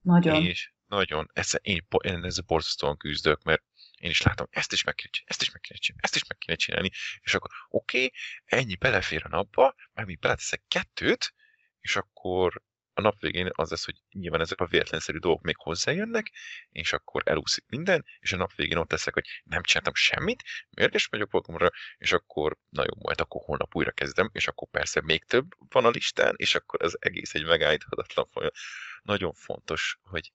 nagyon. 0.00 0.44
és 0.44 0.72
nagyon, 0.90 1.30
ez, 1.32 1.50
én, 1.60 1.86
én 2.02 2.24
ezzel 2.24 2.44
borzasztóan 2.46 2.96
küzdök, 2.96 3.42
mert 3.42 3.62
én 3.98 4.10
is 4.10 4.22
látom, 4.22 4.46
ezt 4.50 4.72
is 4.72 4.84
meg 4.84 4.94
kéne 4.94 5.10
csinálni, 5.10 5.30
ezt 5.30 5.42
is 5.42 5.50
meg 5.50 5.60
kéne 5.60 5.78
csinálni, 5.78 6.02
ezt 6.04 6.16
is 6.16 6.24
meg 6.28 6.38
kéne 6.38 6.56
csinálni, 6.56 6.90
és 7.20 7.34
akkor 7.34 7.50
oké, 7.68 8.04
okay, 8.04 8.12
ennyi 8.44 8.76
belefér 8.76 9.22
a 9.24 9.28
napba, 9.28 9.74
meg 9.92 10.06
még 10.06 10.18
beleteszek 10.18 10.62
kettőt, 10.68 11.34
és 11.80 11.96
akkor 11.96 12.62
a 12.94 13.00
nap 13.00 13.20
végén 13.20 13.50
az 13.52 13.70
lesz, 13.70 13.84
hogy 13.84 13.94
nyilván 14.12 14.40
ezek 14.40 14.60
a 14.60 14.66
véletlenszerű 14.66 15.18
dolgok 15.18 15.42
még 15.42 15.56
hozzájönnek, 15.56 16.32
és 16.68 16.92
akkor 16.92 17.22
elúszik 17.24 17.64
minden, 17.68 18.04
és 18.18 18.32
a 18.32 18.36
nap 18.36 18.54
végén 18.54 18.76
ott 18.76 18.90
leszek, 18.90 19.14
hogy 19.14 19.26
nem 19.44 19.62
csináltam 19.62 19.94
semmit, 19.94 20.42
mérges 20.70 21.06
vagyok 21.06 21.30
magamra, 21.30 21.70
és 21.98 22.12
akkor 22.12 22.56
na 22.68 22.82
jó, 22.82 23.02
majd 23.02 23.20
akkor 23.20 23.40
holnap 23.44 23.76
újra 23.76 23.90
kezdem, 23.90 24.30
és 24.32 24.48
akkor 24.48 24.68
persze 24.70 25.00
még 25.00 25.24
több 25.24 25.46
van 25.68 25.84
a 25.84 25.90
listán, 25.90 26.34
és 26.36 26.54
akkor 26.54 26.82
ez 26.82 26.92
egész 26.98 27.34
egy 27.34 27.44
megállíthatatlan 27.44 28.26
folyamat. 28.26 28.56
Nagyon 29.02 29.32
fontos, 29.32 29.98
hogy, 30.02 30.32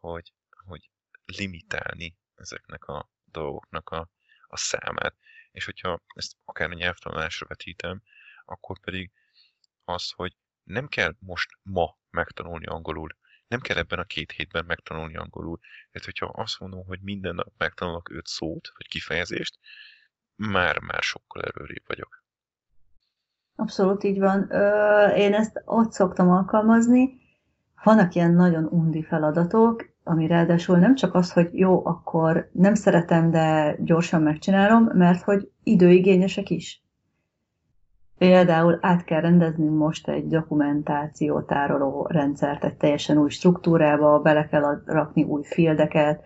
hogy, 0.00 0.32
hogy 0.66 0.90
limitálni 1.24 2.16
ezeknek 2.34 2.84
a 2.84 3.10
dolgoknak 3.24 3.90
a, 3.90 4.10
a 4.46 4.56
számát. 4.56 5.16
És 5.50 5.64
hogyha 5.64 6.02
ezt 6.14 6.36
akár 6.44 6.70
a 6.70 6.74
nyelvtanulásra 6.74 7.46
vetítem, 7.46 8.02
akkor 8.44 8.80
pedig 8.80 9.12
az, 9.84 10.10
hogy 10.10 10.36
nem 10.62 10.88
kell 10.88 11.14
most 11.18 11.50
ma 11.62 11.98
megtanulni 12.10 12.66
angolul, 12.66 13.16
nem 13.48 13.60
kell 13.60 13.76
ebben 13.76 13.98
a 13.98 14.04
két 14.04 14.32
hétben 14.32 14.64
megtanulni 14.64 15.16
angolul. 15.16 15.58
Tehát, 15.90 16.04
hogyha 16.04 16.26
azt 16.26 16.58
mondom, 16.58 16.84
hogy 16.84 17.00
minden 17.00 17.34
nap 17.34 17.52
megtanulok 17.56 18.10
öt 18.10 18.26
szót, 18.26 18.72
vagy 18.76 18.88
kifejezést, 18.88 19.58
már-már 20.34 21.02
sokkal 21.02 21.42
erőrébb 21.42 21.86
vagyok. 21.86 22.24
Abszolút 23.54 24.04
így 24.04 24.18
van. 24.18 24.50
Én 25.16 25.34
ezt 25.34 25.62
ott 25.64 25.92
szoktam 25.92 26.30
alkalmazni. 26.30 27.26
Vannak 27.84 28.14
ilyen 28.14 28.32
nagyon 28.32 28.64
undi 28.64 29.02
feladatok, 29.02 29.88
ami 30.04 30.26
ráadásul 30.26 30.78
nem 30.78 30.94
csak 30.94 31.14
az, 31.14 31.32
hogy 31.32 31.48
jó, 31.52 31.86
akkor 31.86 32.50
nem 32.52 32.74
szeretem, 32.74 33.30
de 33.30 33.76
gyorsan 33.80 34.22
megcsinálom, 34.22 34.88
mert 34.92 35.22
hogy 35.22 35.50
időigényesek 35.62 36.50
is. 36.50 36.82
Például 38.18 38.78
át 38.80 39.04
kell 39.04 39.20
rendeznünk 39.20 39.78
most 39.78 40.08
egy 40.08 40.26
dokumentáció 40.26 41.40
tároló 41.40 42.06
rendszert 42.10 42.64
egy 42.64 42.76
teljesen 42.76 43.18
új 43.18 43.28
struktúrába, 43.28 44.20
bele 44.20 44.46
kell 44.46 44.82
rakni 44.84 45.22
új 45.22 45.42
fieldeket. 45.44 46.20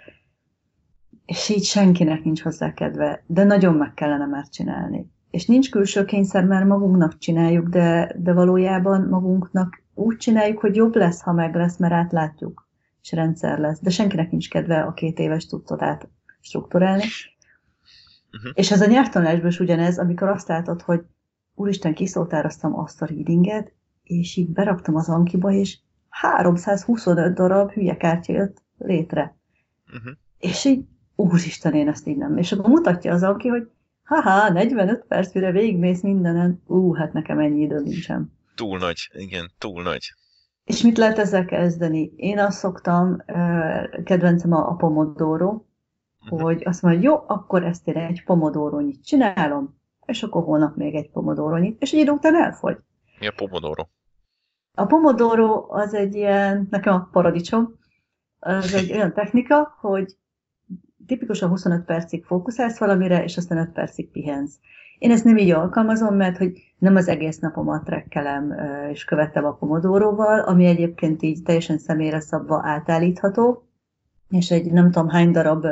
és 1.27 1.49
így 1.49 1.65
senkinek 1.65 2.25
nincs 2.25 2.43
hozzá 2.43 2.73
kedve, 2.73 3.25
de 3.27 3.45
nagyon 3.45 3.75
meg 3.75 3.95
kellene 3.95 4.27
már 4.27 4.49
csinálni. 4.49 5.11
És 5.31 5.47
nincs 5.47 5.71
külső 5.71 6.05
kényszer, 6.05 6.45
mert 6.45 6.67
magunknak 6.67 7.19
csináljuk, 7.19 7.69
de, 7.69 8.15
de 8.19 8.33
valójában 8.33 9.07
magunknak 9.11 9.82
úgy 9.95 10.17
csináljuk, 10.17 10.59
hogy 10.59 10.77
jobb 10.77 10.95
lesz, 10.95 11.21
ha 11.21 11.33
meg 11.33 11.55
lesz, 11.55 11.77
mert 11.77 11.93
átlátjuk, 11.93 12.69
és 13.03 13.13
rendszer 13.13 13.59
lesz. 13.59 13.81
De 13.81 13.91
senkinek 13.91 14.31
nincs 14.31 14.51
kedve 14.51 14.81
a 14.81 14.93
két 14.93 15.19
éves 15.19 15.47
tudtodát 15.47 16.09
strukturálni. 16.41 17.05
Uh-huh. 18.33 18.53
És 18.55 18.71
ez 18.71 18.81
a 18.81 18.87
nyelvtanulásban 18.87 19.49
is 19.49 19.61
ugyanez, 19.61 19.99
amikor 19.99 20.29
azt 20.29 20.49
látod, 20.49 20.83
hogy 20.83 21.05
úristen, 21.55 21.95
kiszótároztam 21.95 22.79
azt 22.79 23.03
a 23.03 23.07
readinget, 23.07 23.73
és 24.03 24.37
így 24.37 24.49
beraktam 24.49 24.97
az 24.97 25.09
Ankiba, 25.09 25.51
és 25.51 25.79
325 26.09 27.35
darab 27.35 27.71
hülye 27.71 27.97
kártya 27.97 28.33
jött 28.33 28.63
létre. 28.79 29.37
Uh-huh. 29.87 30.13
És 30.39 30.65
így, 30.65 30.85
úristen, 31.17 31.75
én 31.75 31.89
ezt 31.89 32.07
így 32.07 32.17
nem. 32.17 32.37
És 32.37 32.53
akkor 32.53 32.71
mutatja 32.71 33.13
az 33.13 33.23
Anki, 33.23 33.49
hogy 33.49 33.71
haha, 34.03 34.53
45 34.53 35.05
perc, 35.09 35.35
mire 35.35 35.51
végigmész 35.51 36.03
mindenen, 36.03 36.63
ú, 36.67 36.95
hát 36.95 37.13
nekem 37.13 37.39
ennyi 37.39 37.61
idő 37.61 37.81
nincsen. 37.81 38.33
Túl 38.55 38.79
nagy, 38.79 39.11
igen, 39.13 39.51
túl 39.59 39.83
nagy. 39.83 40.15
És 40.65 40.83
mit 40.83 40.99
lehet 40.99 41.19
ezzel 41.19 41.45
kezdeni? 41.45 42.13
Én 42.17 42.39
azt 42.39 42.59
szoktam, 42.59 43.17
kedvencem 44.05 44.53
a, 44.53 44.69
a 44.69 44.75
Pomodoro, 44.75 45.65
uh-huh. 46.21 46.41
hogy 46.41 46.63
azt 46.65 46.83
mondja, 46.83 47.11
jó, 47.11 47.23
akkor 47.27 47.65
ezt 47.65 47.89
én 47.89 47.97
egy 47.97 48.25
pomodórónyit 48.25 49.05
csinálom, 49.05 49.81
és 50.07 50.23
akkor 50.23 50.43
holnap 50.43 50.77
még 50.77 50.95
egy 50.95 51.11
pomodórónyit, 51.11 51.83
és 51.83 51.93
egy 51.93 51.99
idő 51.99 52.11
után 52.11 52.35
elfogy. 52.35 52.79
Mi 53.19 53.27
a 53.27 53.33
pomodoro? 53.37 53.87
A 54.75 54.87
pomodoro 54.87 55.67
az 55.69 55.95
egy 55.95 56.15
ilyen, 56.15 56.67
nekem 56.71 56.95
a 56.95 57.09
paradicsom, 57.13 57.79
az 58.39 58.75
egy 58.75 58.93
olyan 58.97 59.13
technika, 59.13 59.77
hogy 59.81 60.17
tipikusan 61.07 61.49
25 61.49 61.85
percig 61.85 62.25
fókuszálsz 62.25 62.79
valamire, 62.79 63.25
és 63.25 63.37
aztán 63.37 63.59
5 63.59 63.73
percig 63.73 64.11
pihensz. 64.11 64.59
Én 65.03 65.11
ezt 65.11 65.25
nem 65.25 65.37
így 65.37 65.51
alkalmazom, 65.51 66.15
mert 66.15 66.37
hogy 66.37 66.53
nem 66.79 66.97
az 66.97 67.09
egész 67.09 67.39
napomat 67.39 67.85
trekkelem 67.85 68.55
és 68.93 69.05
követtem 69.05 69.45
a 69.45 69.53
pomodóróval, 69.53 70.41
ami 70.41 70.67
egyébként 70.67 71.23
így 71.23 71.43
teljesen 71.43 71.79
személyre 71.79 72.21
szabva 72.21 72.61
átállítható, 72.65 73.69
és 74.31 74.51
egy 74.51 74.73
nem 74.73 74.91
tudom 74.91 75.09
hány 75.09 75.31
darab 75.31 75.67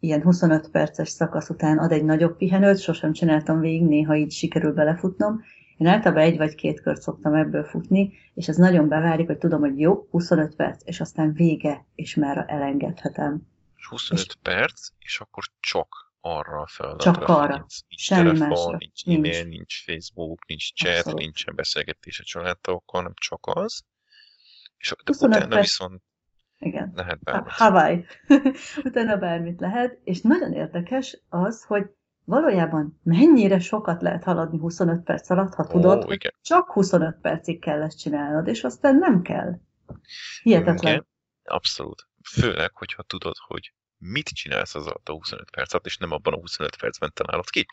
ilyen 0.00 0.22
25 0.22 0.70
perces 0.70 1.08
szakasz 1.08 1.48
után 1.48 1.78
ad 1.78 1.92
egy 1.92 2.04
nagyobb 2.04 2.36
pihenőt, 2.36 2.80
sosem 2.80 3.12
csináltam 3.12 3.60
végig, 3.60 3.86
néha 3.86 4.16
így 4.16 4.32
sikerül 4.32 4.72
belefutnom. 4.72 5.42
Én 5.76 5.86
általában 5.86 6.22
egy 6.22 6.36
vagy 6.36 6.54
két 6.54 6.80
kört 6.80 7.02
szoktam 7.02 7.34
ebből 7.34 7.64
futni, 7.64 8.12
és 8.34 8.48
ez 8.48 8.56
nagyon 8.56 8.88
beválik, 8.88 9.26
hogy 9.26 9.38
tudom, 9.38 9.60
hogy 9.60 9.80
jó, 9.80 10.06
25 10.10 10.56
perc, 10.56 10.82
és 10.84 11.00
aztán 11.00 11.32
vége, 11.32 11.84
és 11.94 12.14
már 12.14 12.44
elengedhetem. 12.48 13.42
25 13.88 14.26
és 14.26 14.36
perc, 14.42 14.88
és 14.98 15.20
akkor 15.20 15.44
csak 15.60 16.11
arra 16.24 16.60
a 16.60 16.66
feladatra. 16.66 17.12
Csak 17.12 17.28
arra. 17.28 17.56
Nincs, 17.56 17.76
nincs 17.88 18.02
Semmi 18.02 18.22
telefon, 18.22 18.48
másra. 18.48 18.76
nincs 18.76 19.06
e-mail, 19.06 19.42
nincs. 19.42 19.56
nincs 19.56 19.84
Facebook, 19.84 20.46
nincs 20.46 20.74
chat, 20.74 20.96
Abszolút. 20.96 21.18
nincsen 21.18 21.54
beszélgetés 21.54 22.20
a 22.20 22.24
családtagokkal, 22.24 23.00
hanem 23.00 23.12
csak 23.20 23.46
az. 23.46 23.82
És 24.76 24.92
utána 25.10 25.46
perc. 25.48 25.60
viszont 25.60 26.02
igen. 26.58 26.92
Lehet 26.94 27.22
bármit. 27.22 27.52
Hawaii. 27.52 28.04
Utána 28.84 29.16
bármit 29.16 29.60
lehet, 29.60 29.98
és 30.04 30.20
nagyon 30.20 30.52
érdekes 30.52 31.18
az, 31.28 31.64
hogy 31.64 31.86
valójában 32.24 33.00
mennyire 33.02 33.58
sokat 33.58 34.02
lehet 34.02 34.24
haladni 34.24 34.58
25 34.58 35.02
perc 35.02 35.30
alatt, 35.30 35.54
ha 35.54 35.66
tudod, 35.66 36.04
Ó, 36.04 36.12
igen. 36.12 36.32
csak 36.40 36.72
25 36.72 37.18
percig 37.20 37.60
kell 37.60 37.82
ezt 37.82 37.98
csinálnod, 37.98 38.46
és 38.48 38.64
aztán 38.64 38.96
nem 38.96 39.22
kell. 39.22 39.58
Hihetetlen. 40.42 40.92
Igen, 40.92 41.06
abszolút. 41.44 42.08
Főleg, 42.32 42.76
hogyha 42.76 43.02
tudod, 43.02 43.34
hogy 43.46 43.74
mit 44.02 44.28
csinálsz 44.28 44.74
az 44.74 44.86
alatt 44.86 45.08
a 45.08 45.12
25 45.12 45.50
perc 45.50 45.72
alatt, 45.72 45.86
és 45.86 45.96
nem 45.96 46.12
abban 46.12 46.32
a 46.32 46.36
25 46.36 46.76
percben 46.76 47.10
találod 47.14 47.50
ki. 47.50 47.66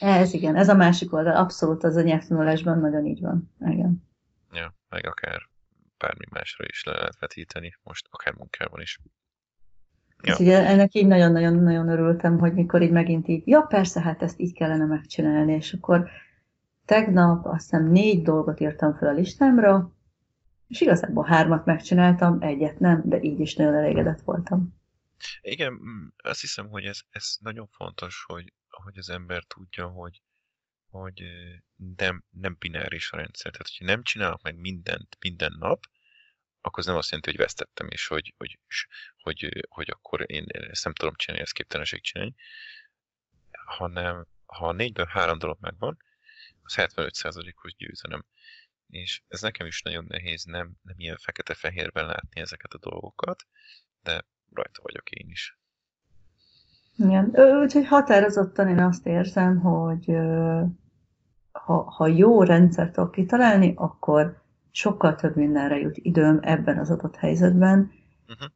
Ez 0.00 0.32
igen, 0.32 0.56
ez 0.56 0.68
a 0.68 0.74
másik 0.74 1.12
oldal. 1.12 1.36
Abszolút 1.36 1.84
az 1.84 1.96
a 1.96 2.02
nyelvtanulásban 2.02 2.78
nagyon 2.78 3.06
így 3.06 3.20
van. 3.20 3.52
Igen. 3.60 4.08
Ja, 4.52 4.74
meg 4.88 5.06
akár 5.06 5.48
bármi 5.98 6.24
másra 6.30 6.64
is 6.68 6.84
le 6.84 6.92
lehet 6.92 7.18
vetíteni, 7.18 7.76
most 7.82 8.06
akár 8.10 8.34
munkában 8.34 8.80
is. 8.80 9.00
Ja. 10.22 10.36
Ugye 10.38 10.66
ennek 10.66 10.94
így 10.94 11.06
nagyon-nagyon-nagyon 11.06 11.88
örültem, 11.88 12.38
hogy 12.38 12.54
mikor 12.54 12.82
így 12.82 12.90
megint 12.90 13.28
így, 13.28 13.46
ja 13.46 13.60
persze, 13.60 14.00
hát 14.00 14.22
ezt 14.22 14.40
így 14.40 14.54
kellene 14.54 14.84
megcsinálni, 14.84 15.52
és 15.52 15.72
akkor 15.72 16.08
tegnap 16.84 17.46
azt 17.46 17.70
hiszem 17.70 17.90
négy 17.90 18.22
dolgot 18.22 18.60
írtam 18.60 18.94
fel 18.94 19.08
a 19.08 19.12
listámra, 19.12 19.92
és 20.68 20.80
igazából 20.80 21.24
hármat 21.24 21.64
megcsináltam, 21.64 22.38
egyet 22.40 22.78
nem, 22.78 23.02
de 23.04 23.20
így 23.20 23.40
is 23.40 23.54
nagyon 23.56 23.74
elégedett 23.74 24.20
voltam. 24.20 24.81
Igen, 25.40 25.72
mm, 25.72 26.06
azt 26.16 26.40
hiszem, 26.40 26.68
hogy 26.68 26.84
ez, 26.84 27.00
ez 27.10 27.36
nagyon 27.40 27.68
fontos, 27.68 28.24
hogy, 28.26 28.52
hogy 28.68 28.98
az 28.98 29.08
ember 29.08 29.44
tudja, 29.44 29.86
hogy, 29.86 30.22
hogy 30.90 31.22
nem, 31.96 32.24
nem 32.30 32.56
bináris 32.58 33.12
a 33.12 33.16
rendszer. 33.16 33.50
Tehát, 33.50 33.68
hogyha 33.68 33.84
nem 33.84 34.02
csinálok 34.02 34.42
meg 34.42 34.56
mindent 34.56 35.16
minden 35.20 35.56
nap, 35.58 35.84
akkor 36.60 36.78
az 36.78 36.86
nem 36.86 36.96
azt 36.96 37.08
jelenti, 37.08 37.30
hogy 37.30 37.40
vesztettem, 37.40 37.88
és 37.88 38.06
hogy, 38.06 38.34
hogy, 38.36 38.58
hogy, 39.16 39.66
hogy 39.68 39.90
akkor 39.90 40.30
én 40.30 40.44
ezt 40.48 40.84
nem 40.84 40.94
tudom 40.94 41.14
csinálni, 41.14 41.42
ezt 41.42 41.52
képtelenség 41.52 42.02
csinálni, 42.02 42.34
hanem 43.64 44.26
ha 44.46 44.72
négyből 44.72 45.06
három 45.06 45.38
dolog 45.38 45.58
megvan, 45.60 45.96
az 46.62 46.74
75%-os 46.76 47.74
győzelem. 47.76 48.24
És 48.88 49.22
ez 49.28 49.40
nekem 49.40 49.66
is 49.66 49.82
nagyon 49.82 50.04
nehéz 50.08 50.44
nem, 50.44 50.72
nem 50.82 50.98
ilyen 50.98 51.16
fekete-fehérben 51.16 52.06
látni 52.06 52.40
ezeket 52.40 52.72
a 52.72 52.78
dolgokat, 52.78 53.46
de 54.02 54.26
rajta 54.54 54.80
vagyok 54.82 55.10
én 55.10 55.26
is. 55.30 55.58
Igen, 56.96 57.34
úgyhogy 57.62 57.86
határozottan 57.86 58.68
én 58.68 58.78
azt 58.78 59.06
érzem, 59.06 59.60
hogy 59.60 60.16
ha, 61.52 61.82
ha 61.82 62.06
jó 62.06 62.42
rendszert 62.42 62.92
tudok 62.92 63.10
kitalálni, 63.10 63.72
akkor 63.76 64.42
sokkal 64.70 65.14
több 65.14 65.36
mindenre 65.36 65.78
jut 65.78 65.96
időm 65.96 66.38
ebben 66.42 66.78
az 66.78 66.90
adott 66.90 67.16
helyzetben, 67.16 67.92
uh-huh. 68.28 68.48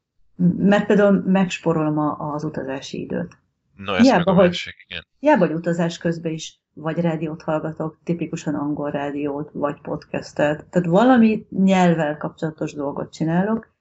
mert 0.68 0.86
például 0.86 1.22
megsporolom 1.26 1.98
az 2.20 2.44
utazási 2.44 3.00
időt. 3.00 3.38
Na, 3.74 3.96
ez 3.96 4.02
hiába, 4.02 4.32
meg 4.32 4.44
a 4.44 4.46
másik, 4.46 4.74
igen. 4.88 5.06
Hiába, 5.18 5.46
hogy 5.46 5.54
utazás 5.54 5.98
közben 5.98 6.32
is 6.32 6.60
vagy 6.72 6.98
rádiót 6.98 7.42
hallgatok, 7.42 7.98
tipikusan 8.04 8.54
angol 8.54 8.90
rádiót, 8.90 9.50
vagy 9.52 9.80
podcastet, 9.80 10.66
tehát 10.70 10.88
valami 10.88 11.46
nyelvvel 11.50 12.16
kapcsolatos 12.16 12.72
dolgot 12.72 13.12
csinálok, 13.12 13.74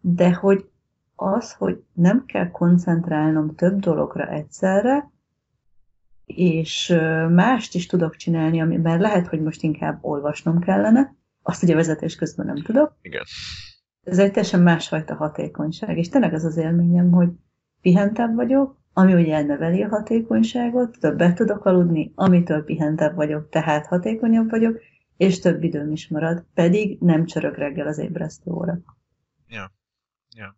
de 0.00 0.34
hogy 0.34 0.70
az, 1.22 1.52
hogy 1.52 1.82
nem 1.92 2.24
kell 2.24 2.50
koncentrálnom 2.50 3.54
több 3.54 3.78
dologra 3.78 4.28
egyszerre, 4.28 5.10
és 6.24 6.88
mást 7.28 7.74
is 7.74 7.86
tudok 7.86 8.16
csinálni, 8.16 8.60
amiben 8.60 9.00
lehet, 9.00 9.26
hogy 9.26 9.42
most 9.42 9.62
inkább 9.62 9.98
olvasnom 10.00 10.58
kellene, 10.58 11.14
azt 11.42 11.62
ugye 11.62 11.74
vezetés 11.74 12.16
közben 12.16 12.46
nem 12.46 12.62
tudok. 12.62 12.96
Igen. 13.02 13.22
Ez 14.02 14.18
egy 14.18 14.32
teljesen 14.32 14.60
másfajta 14.60 15.14
hatékonyság, 15.14 15.98
és 15.98 16.08
tényleg 16.08 16.34
az 16.34 16.44
az 16.44 16.56
élményem, 16.56 17.10
hogy 17.10 17.28
pihentebb 17.80 18.34
vagyok, 18.34 18.80
ami 18.92 19.14
ugye 19.14 19.34
elneveli 19.34 19.82
a 19.82 19.88
hatékonyságot, 19.88 20.98
többet 21.00 21.34
tudok 21.34 21.64
aludni, 21.64 22.12
amitől 22.14 22.64
pihentebb 22.64 23.14
vagyok, 23.14 23.48
tehát 23.48 23.86
hatékonyabb 23.86 24.50
vagyok, 24.50 24.80
és 25.16 25.38
több 25.38 25.62
időm 25.62 25.92
is 25.92 26.08
marad, 26.08 26.44
pedig 26.54 26.98
nem 27.00 27.24
csörög 27.24 27.54
reggel 27.54 27.86
az 27.86 27.98
ébresztő 27.98 28.50
óra. 28.50 28.78
Ja, 29.48 29.72
ja. 30.36 30.56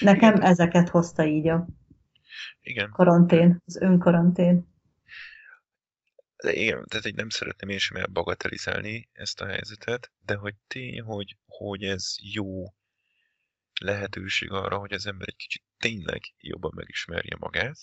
Nekem 0.00 0.34
Igen. 0.34 0.42
ezeket 0.42 0.88
hozta 0.88 1.24
így 1.24 1.48
a 1.48 1.66
Igen. 2.60 2.90
karantén, 2.90 3.62
az 3.66 3.76
önkarantén. 3.80 4.72
De 6.36 6.52
igen, 6.52 6.84
tehát 6.88 7.06
egy 7.06 7.14
nem 7.14 7.28
szeretném 7.28 7.70
én 7.70 7.78
sem 7.78 7.96
elbagatelizálni 7.96 9.08
ezt 9.12 9.40
a 9.40 9.46
helyzetet, 9.46 10.12
de 10.24 10.34
hogy 10.34 10.54
tény, 10.66 11.00
hogy, 11.00 11.36
hogy 11.46 11.82
ez 11.82 12.14
jó 12.20 12.74
lehetőség 13.80 14.50
arra, 14.50 14.78
hogy 14.78 14.92
az 14.92 15.06
ember 15.06 15.28
egy 15.28 15.36
kicsit 15.36 15.62
tényleg 15.78 16.20
jobban 16.38 16.72
megismerje 16.74 17.36
magát, 17.38 17.78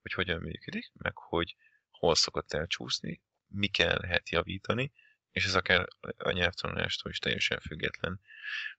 hogy 0.00 0.12
hogyan 0.12 0.40
működik, 0.40 0.90
meg 0.94 1.16
hogy 1.16 1.56
hol 1.90 2.14
szokott 2.14 2.52
elcsúszni, 2.52 3.20
mi 3.46 3.66
kell 3.66 3.98
lehet 4.00 4.30
javítani, 4.30 4.92
és 5.30 5.44
ez 5.44 5.54
akár 5.54 5.86
a 6.16 6.30
nyelvtanulástól 6.30 7.10
is 7.10 7.18
teljesen 7.18 7.60
független, 7.60 8.20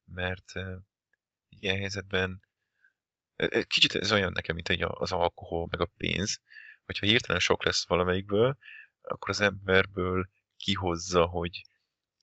mert 0.05 0.53
ilyen 1.49 1.77
helyzetben 1.77 2.41
kicsit 3.67 3.95
ez 3.95 4.12
olyan 4.12 4.32
nekem, 4.32 4.56
mint 4.56 4.69
egy 4.69 4.82
az 4.82 5.12
alkohol, 5.12 5.67
meg 5.69 5.80
a 5.80 5.91
pénz, 5.98 6.41
hogyha 6.86 7.06
hirtelen 7.06 7.39
sok 7.41 7.63
lesz 7.63 7.88
valamelyikből, 7.88 8.58
akkor 9.02 9.30
az 9.30 9.41
emberből 9.41 10.30
kihozza, 10.58 11.26
hogy 11.26 11.62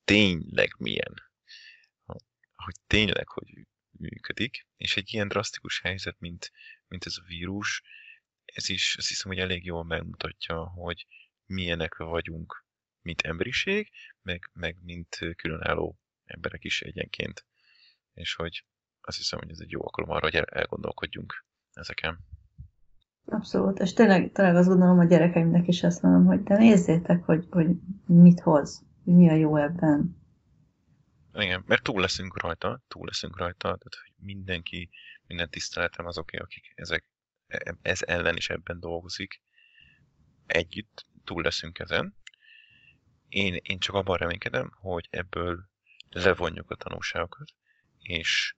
tényleg 0.04 0.74
milyen. 0.78 1.30
Hogy 2.54 2.74
tényleg, 2.86 3.28
hogy 3.28 3.66
működik. 3.90 4.66
És 4.76 4.96
egy 4.96 5.14
ilyen 5.14 5.28
drasztikus 5.28 5.80
helyzet, 5.80 6.18
mint, 6.18 6.52
mint 6.88 7.06
ez 7.06 7.16
a 7.16 7.26
vírus, 7.26 7.82
ez 8.44 8.68
is 8.68 8.96
azt 8.96 9.08
hiszem, 9.08 9.30
hogy 9.30 9.40
elég 9.40 9.64
jól 9.64 9.84
megmutatja, 9.84 10.64
hogy 10.64 11.06
milyenek 11.46 11.94
vagyunk, 11.96 12.64
mint 13.00 13.22
emberiség, 13.22 13.90
meg, 14.22 14.50
meg 14.52 14.76
mint 14.82 15.18
különálló 15.36 15.98
emberek 16.24 16.64
is 16.64 16.82
egyenként. 16.82 17.46
És 18.12 18.34
hogy 18.34 18.64
azt 19.02 19.16
hiszem, 19.16 19.38
hogy 19.38 19.50
ez 19.50 19.58
egy 19.60 19.70
jó 19.70 19.82
alkalom 19.82 20.10
arra, 20.10 20.30
hogy 20.30 20.34
elgondolkodjunk 20.34 21.44
ezeken. 21.72 22.18
Abszolút, 23.24 23.78
és 23.78 23.92
tényleg, 23.92 24.32
tényleg 24.32 24.56
azt 24.56 24.68
gondolom 24.68 24.98
a 24.98 25.04
gyerekeimnek 25.04 25.68
is 25.68 25.82
ezt 25.82 26.02
mondom, 26.02 26.24
hogy 26.24 26.42
de 26.42 26.56
nézzétek, 26.56 27.24
hogy, 27.24 27.46
hogy 27.50 27.66
mit 28.06 28.40
hoz, 28.40 28.84
hogy 29.04 29.14
mi 29.14 29.28
a 29.28 29.34
jó 29.34 29.56
ebben. 29.56 30.20
Igen, 31.34 31.64
mert 31.66 31.82
túl 31.82 32.00
leszünk 32.00 32.40
rajta, 32.40 32.82
túl 32.88 33.06
leszünk 33.06 33.38
rajta, 33.38 33.58
tehát 33.58 33.98
hogy 34.02 34.12
mindenki, 34.16 34.90
minden 35.26 35.50
tiszteletem 35.50 36.06
azoké, 36.06 36.36
akik 36.36 36.72
ezek, 36.74 37.04
ez 37.82 38.02
ellen 38.02 38.36
is 38.36 38.50
ebben 38.50 38.80
dolgozik, 38.80 39.42
együtt 40.46 41.06
túl 41.24 41.42
leszünk 41.42 41.78
ezen. 41.78 42.16
Én, 43.28 43.58
én 43.62 43.78
csak 43.78 43.94
abban 43.94 44.16
reménykedem, 44.16 44.70
hogy 44.80 45.08
ebből 45.10 45.68
levonjuk 46.10 46.70
a 46.70 46.74
tanulságokat, 46.74 47.54
és 47.98 48.56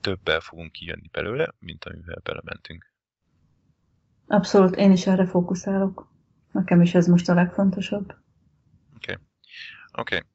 többel 0.00 0.40
fogunk 0.40 0.72
kijönni 0.72 1.08
belőle, 1.12 1.54
mint 1.58 1.84
amivel 1.84 2.20
belementünk. 2.22 2.92
Abszolút, 4.26 4.76
én 4.76 4.92
is 4.92 5.06
erre 5.06 5.26
fókuszálok. 5.26 6.08
Nekem 6.52 6.80
is 6.80 6.94
ez 6.94 7.06
most 7.06 7.28
a 7.28 7.34
legfontosabb. 7.34 8.14
Oké. 8.94 9.12
Okay. 9.12 9.24
Oké. 9.92 10.16
Okay. 10.16 10.28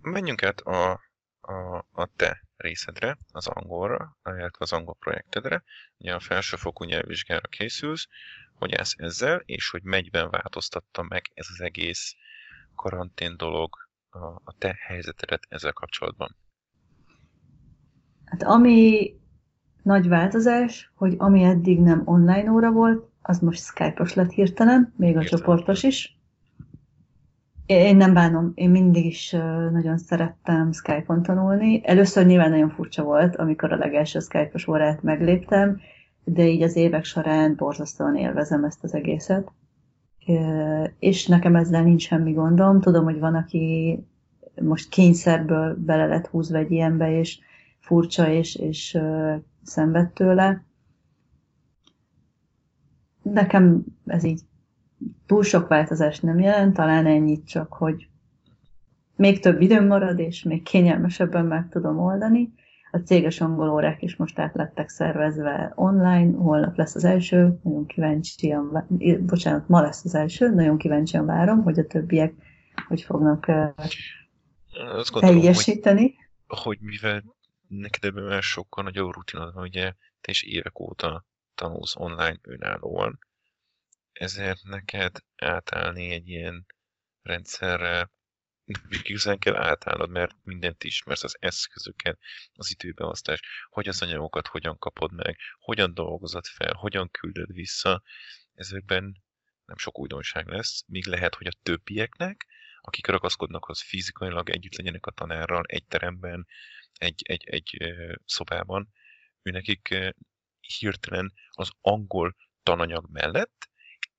Menjünk 0.00 0.42
át 0.42 0.60
a, 0.60 1.00
a, 1.40 1.76
a 1.92 2.08
te 2.16 2.44
részedre, 2.56 3.18
az 3.32 3.46
angolra, 3.46 4.16
illetve 4.24 4.58
az 4.58 4.72
angol 4.72 4.96
projektedre. 4.98 5.62
Ugye 5.98 6.14
a 6.14 6.20
felsőfokú 6.20 6.84
nyelvvizsgára 6.84 7.48
készülsz, 7.48 8.08
hogy 8.54 8.72
ez 8.72 8.92
ezzel, 8.96 9.42
és 9.44 9.70
hogy 9.70 9.82
megyben 9.82 10.30
változtatta 10.30 11.02
meg 11.02 11.30
ez 11.34 11.46
az 11.50 11.60
egész 11.60 12.16
karantén 12.74 13.36
dolog 13.36 13.76
a, 14.10 14.18
a 14.26 14.54
te 14.58 14.78
helyzetedet 14.80 15.46
ezzel 15.48 15.72
kapcsolatban. 15.72 16.36
Hát 18.26 18.42
ami 18.42 19.10
nagy 19.82 20.08
változás, 20.08 20.92
hogy 20.94 21.14
ami 21.18 21.42
eddig 21.42 21.80
nem 21.80 22.02
online 22.04 22.52
óra 22.52 22.72
volt, 22.72 23.08
az 23.22 23.38
most 23.38 23.62
Skype-os 23.62 24.14
lett 24.14 24.30
hirtelen, 24.30 24.92
még 24.96 25.16
a 25.16 25.22
Értem. 25.22 25.38
csoportos 25.38 25.82
is. 25.82 26.18
Én 27.66 27.96
nem 27.96 28.14
bánom, 28.14 28.52
én 28.54 28.70
mindig 28.70 29.04
is 29.04 29.30
nagyon 29.72 29.98
szerettem 29.98 30.72
Skype-on 30.72 31.22
tanulni. 31.22 31.80
Először 31.84 32.26
nyilván 32.26 32.50
nagyon 32.50 32.70
furcsa 32.70 33.02
volt, 33.02 33.36
amikor 33.36 33.72
a 33.72 33.76
legelső 33.76 34.18
Skype-os 34.18 34.66
órát 34.66 35.02
megléptem, 35.02 35.80
de 36.24 36.46
így 36.46 36.62
az 36.62 36.76
évek 36.76 37.04
során 37.04 37.54
borzasztóan 37.56 38.16
élvezem 38.16 38.64
ezt 38.64 38.84
az 38.84 38.94
egészet. 38.94 39.52
És 40.98 41.26
nekem 41.26 41.56
ezzel 41.56 41.82
nincs 41.82 42.06
semmi 42.06 42.32
gondom. 42.32 42.80
Tudom, 42.80 43.04
hogy 43.04 43.18
van, 43.18 43.34
aki 43.34 43.98
most 44.62 44.88
kényszerből 44.88 45.76
bele 45.78 46.06
lett 46.06 46.26
húzva 46.26 46.58
egy 46.58 46.70
ilyenbe, 46.70 47.18
és 47.18 47.38
furcsa, 47.86 48.28
és, 48.28 48.54
és 48.54 48.98
szenved 49.62 50.10
tőle. 50.10 50.64
Nekem 53.22 53.84
ez 54.06 54.24
így 54.24 54.40
túl 55.26 55.42
sok 55.42 55.68
változást 55.68 56.22
nem 56.22 56.38
jelent, 56.38 56.74
talán 56.74 57.06
ennyit 57.06 57.46
csak, 57.46 57.72
hogy 57.72 58.08
még 59.16 59.40
több 59.40 59.60
időm 59.60 59.86
marad, 59.86 60.18
és 60.18 60.42
még 60.42 60.62
kényelmesebben 60.62 61.44
meg 61.44 61.68
tudom 61.68 61.98
oldani. 61.98 62.52
A 62.90 62.98
céges 62.98 63.40
angol 63.40 63.70
órák 63.70 64.02
is 64.02 64.16
most 64.16 64.38
át 64.38 64.54
lettek 64.54 64.88
szervezve 64.88 65.72
online, 65.74 66.36
holnap 66.36 66.76
lesz 66.76 66.94
az 66.94 67.04
első, 67.04 67.58
nagyon 67.62 67.86
kíváncsian, 67.86 68.86
bocsánat, 69.20 69.68
ma 69.68 69.80
lesz 69.80 70.04
az 70.04 70.14
első, 70.14 70.54
nagyon 70.54 70.78
kíváncsian 70.78 71.26
várom, 71.26 71.62
hogy 71.62 71.78
a 71.78 71.86
többiek 71.86 72.34
hogy 72.88 73.02
fognak 73.02 73.46
teljesíteni. 75.20 76.14
Hogy, 76.46 76.58
hogy 76.62 76.78
mivel 76.80 77.35
neked 77.68 78.04
ebben 78.04 78.40
sokkal 78.40 78.84
nagyobb 78.84 79.12
rutinod 79.12 79.54
van, 79.54 79.62
ugye? 79.62 79.92
Te 80.20 80.30
is 80.30 80.42
évek 80.42 80.80
óta 80.80 81.26
tanulsz 81.54 81.96
online 81.96 82.38
önállóan, 82.42 83.18
ezért 84.12 84.62
neked 84.62 85.16
átállni 85.36 86.10
egy 86.10 86.28
ilyen 86.28 86.66
rendszerre 87.22 88.10
igazán 89.02 89.38
kell 89.38 89.56
átállnod, 89.56 90.10
mert 90.10 90.36
mindent 90.42 90.84
ismersz, 90.84 91.24
az 91.24 91.36
eszközöket, 91.40 92.18
az 92.54 92.70
időbeosztás, 92.70 93.40
hogy 93.68 93.88
az 93.88 94.02
anyagokat 94.02 94.46
hogyan 94.46 94.78
kapod 94.78 95.12
meg, 95.12 95.38
hogyan 95.58 95.94
dolgozod 95.94 96.44
fel, 96.44 96.72
hogyan 96.72 97.10
küldöd 97.10 97.52
vissza, 97.52 98.02
ezekben 98.54 99.22
nem 99.64 99.76
sok 99.76 99.98
újdonság 99.98 100.46
lesz, 100.46 100.84
míg 100.86 101.06
lehet, 101.06 101.34
hogy 101.34 101.46
a 101.46 101.58
többieknek, 101.62 102.46
akik 102.80 103.06
ragaszkodnak, 103.06 103.68
az 103.68 103.82
fizikailag 103.82 104.50
együtt 104.50 104.76
legyenek 104.76 105.06
a 105.06 105.10
tanárral 105.10 105.62
egy 105.66 105.84
teremben, 105.84 106.46
egy, 106.98 107.22
egy, 107.24 107.44
egy 107.48 107.76
szobában, 108.24 108.88
ő 109.42 109.50
nekik 109.50 110.12
hirtelen 110.60 111.32
az 111.50 111.70
angol 111.80 112.36
tananyag 112.62 113.06
mellett 113.10 113.68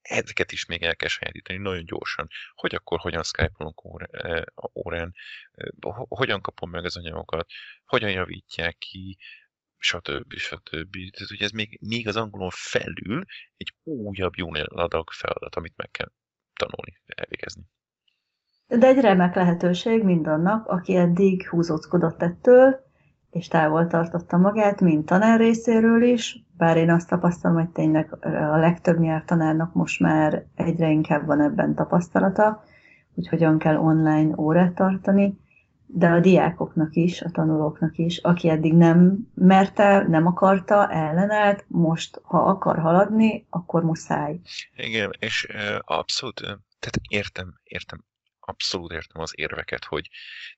ezeket 0.07 0.51
is 0.51 0.65
még 0.65 0.83
el 0.83 0.95
kell 0.95 1.09
sajátítani 1.09 1.59
nagyon 1.59 1.85
gyorsan. 1.85 2.27
Hogy 2.53 2.75
akkor 2.75 2.99
hogyan 2.99 3.23
Skype-olunk 3.23 3.83
órán, 4.73 5.15
hogyan 6.07 6.41
kapom 6.41 6.69
meg 6.69 6.85
az 6.85 6.97
anyagokat, 6.97 7.49
hogyan 7.85 8.11
javítják 8.11 8.77
ki, 8.77 9.17
stb. 9.77 10.33
stb. 10.33 10.93
Tehát 11.11 11.31
ugye 11.31 11.45
ez 11.45 11.51
még, 11.51 11.79
még 11.81 12.07
az 12.07 12.15
angolon 12.15 12.49
felül 12.53 13.25
egy 13.57 13.73
újabb 13.83 14.35
jó 14.35 14.53
adag 14.53 15.11
feladat, 15.11 15.55
amit 15.55 15.75
meg 15.75 15.91
kell 15.91 16.11
tanulni, 16.53 17.01
elvégezni. 17.05 17.63
De 18.67 18.87
egy 18.87 18.99
remek 18.99 19.35
lehetőség 19.35 20.03
mindannak, 20.03 20.67
aki 20.67 20.95
eddig 20.95 21.47
húzóckodott 21.49 22.21
ettől, 22.21 22.85
és 23.29 23.47
távol 23.47 23.87
tartotta 23.87 24.37
magát, 24.37 24.81
mint 24.81 25.05
tanár 25.05 25.39
részéről 25.39 26.03
is, 26.03 26.45
bár 26.57 26.77
én 26.77 26.89
azt 26.89 27.09
tapasztalom, 27.09 27.57
hogy 27.57 27.69
tényleg 27.69 28.25
a 28.25 28.57
legtöbb 28.57 28.99
nyelvtanárnak 28.99 29.73
most 29.73 29.99
már 29.99 30.45
egyre 30.55 30.89
inkább 30.89 31.25
van 31.25 31.41
ebben 31.41 31.75
tapasztalata, 31.75 32.63
hogy 33.15 33.27
hogyan 33.27 33.57
kell 33.57 33.77
online 33.77 34.33
órát 34.37 34.73
tartani, 34.73 35.37
de 35.85 36.07
a 36.07 36.19
diákoknak 36.19 36.95
is, 36.95 37.21
a 37.21 37.29
tanulóknak 37.29 37.97
is, 37.97 38.17
aki 38.17 38.49
eddig 38.49 38.73
nem 38.73 39.17
merte, 39.33 40.05
nem 40.07 40.25
akarta, 40.25 40.91
ellenállt, 40.91 41.65
most, 41.67 42.21
ha 42.23 42.37
akar 42.37 42.79
haladni, 42.79 43.45
akkor 43.49 43.83
muszáj. 43.83 44.39
Igen, 44.75 45.11
és 45.19 45.47
abszolút, 45.79 46.41
tehát 46.79 46.99
értem, 47.09 47.53
értem 47.63 48.05
abszolút 48.47 48.91
értem 48.91 49.21
az 49.21 49.31
érveket, 49.35 49.85
hogy 49.85 50.09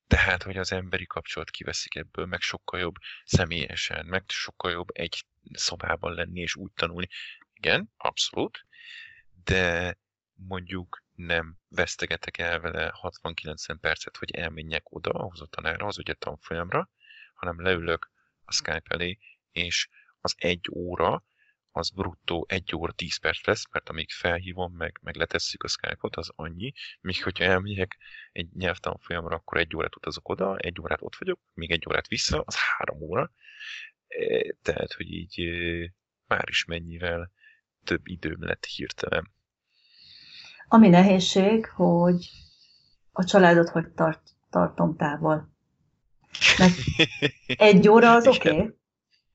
tehát, 0.08 0.44
hogy 0.44 0.58
az 0.58 0.72
emberi 0.72 1.06
kapcsolat 1.06 1.50
kiveszik 1.50 1.96
ebből, 1.96 2.26
meg 2.26 2.42
sokkal 2.42 2.80
jobb 2.80 2.96
személyesen, 3.24 4.06
meg 4.06 4.24
sokkal 4.28 4.72
jobb 4.72 4.88
egy 4.92 5.26
szobában 5.54 6.14
lenni 6.14 6.40
és 6.40 6.56
úgy 6.56 6.72
tanulni. 6.76 7.08
Igen, 7.54 7.92
abszolút, 7.98 8.66
de 9.44 9.98
mondjuk 10.34 11.04
nem 11.14 11.58
vesztegetek 11.68 12.38
el 12.38 12.60
vele 12.60 12.94
60-90 13.02 13.78
percet, 13.82 14.18
hogy 14.18 14.32
elmenjek 14.32 14.92
oda, 14.92 15.10
ahhoz 15.10 15.42
a 15.42 15.46
tanárhoz, 15.46 15.96
vagy 15.96 16.10
a 16.10 16.14
tanfolyamra, 16.14 16.90
hanem 17.34 17.62
leülök 17.62 18.12
a 18.44 18.52
Skype 18.52 18.94
elé, 18.94 19.18
és 19.52 19.90
az 20.22 20.36
egy 20.38 20.68
óra, 20.72 21.24
az 21.72 21.90
bruttó 21.90 22.46
1 22.50 22.76
óra 22.76 22.92
10 22.92 23.18
perc 23.18 23.46
lesz, 23.46 23.64
mert 23.72 23.90
amíg 23.90 24.10
felhívom, 24.12 24.74
meg, 24.74 25.00
meg 25.02 25.16
letesszük 25.16 25.64
a 25.64 25.68
Skype-ot, 25.68 26.16
az 26.16 26.32
annyi, 26.36 26.74
míg 27.02 27.24
hogyha 27.24 27.44
elmegyek 27.44 27.98
egy 28.32 28.48
nyelvtanfolyamra, 28.54 29.36
akkor 29.36 29.58
egy 29.58 29.76
órát 29.76 29.96
utazok 29.96 30.30
oda, 30.30 30.58
egy 30.58 30.80
órát 30.82 31.02
ott 31.02 31.16
vagyok, 31.16 31.40
még 31.54 31.72
egy 31.72 31.86
órát 31.88 32.08
vissza, 32.08 32.42
az 32.46 32.56
három 32.56 33.02
óra. 33.02 33.32
E, 34.08 34.56
tehát, 34.62 34.94
hogy 34.94 35.12
így 35.12 35.40
e, 35.40 35.94
már 36.28 36.50
is 36.50 36.66
mennyivel 36.66 37.32
több 37.84 38.08
időm 38.08 38.44
lett 38.44 38.66
hirtelen. 38.66 39.32
Ami 40.68 40.90
nehézség, 40.90 41.66
hogy 41.66 42.30
a 43.12 43.24
családot 43.24 43.70
hogy 43.70 43.88
tart, 43.88 44.22
tartom 44.50 44.96
távol. 44.96 45.50
Mert 46.58 46.74
egy 47.70 47.88
óra 47.88 48.14
az 48.14 48.28
oké, 48.28 48.50
okay, 48.50 48.79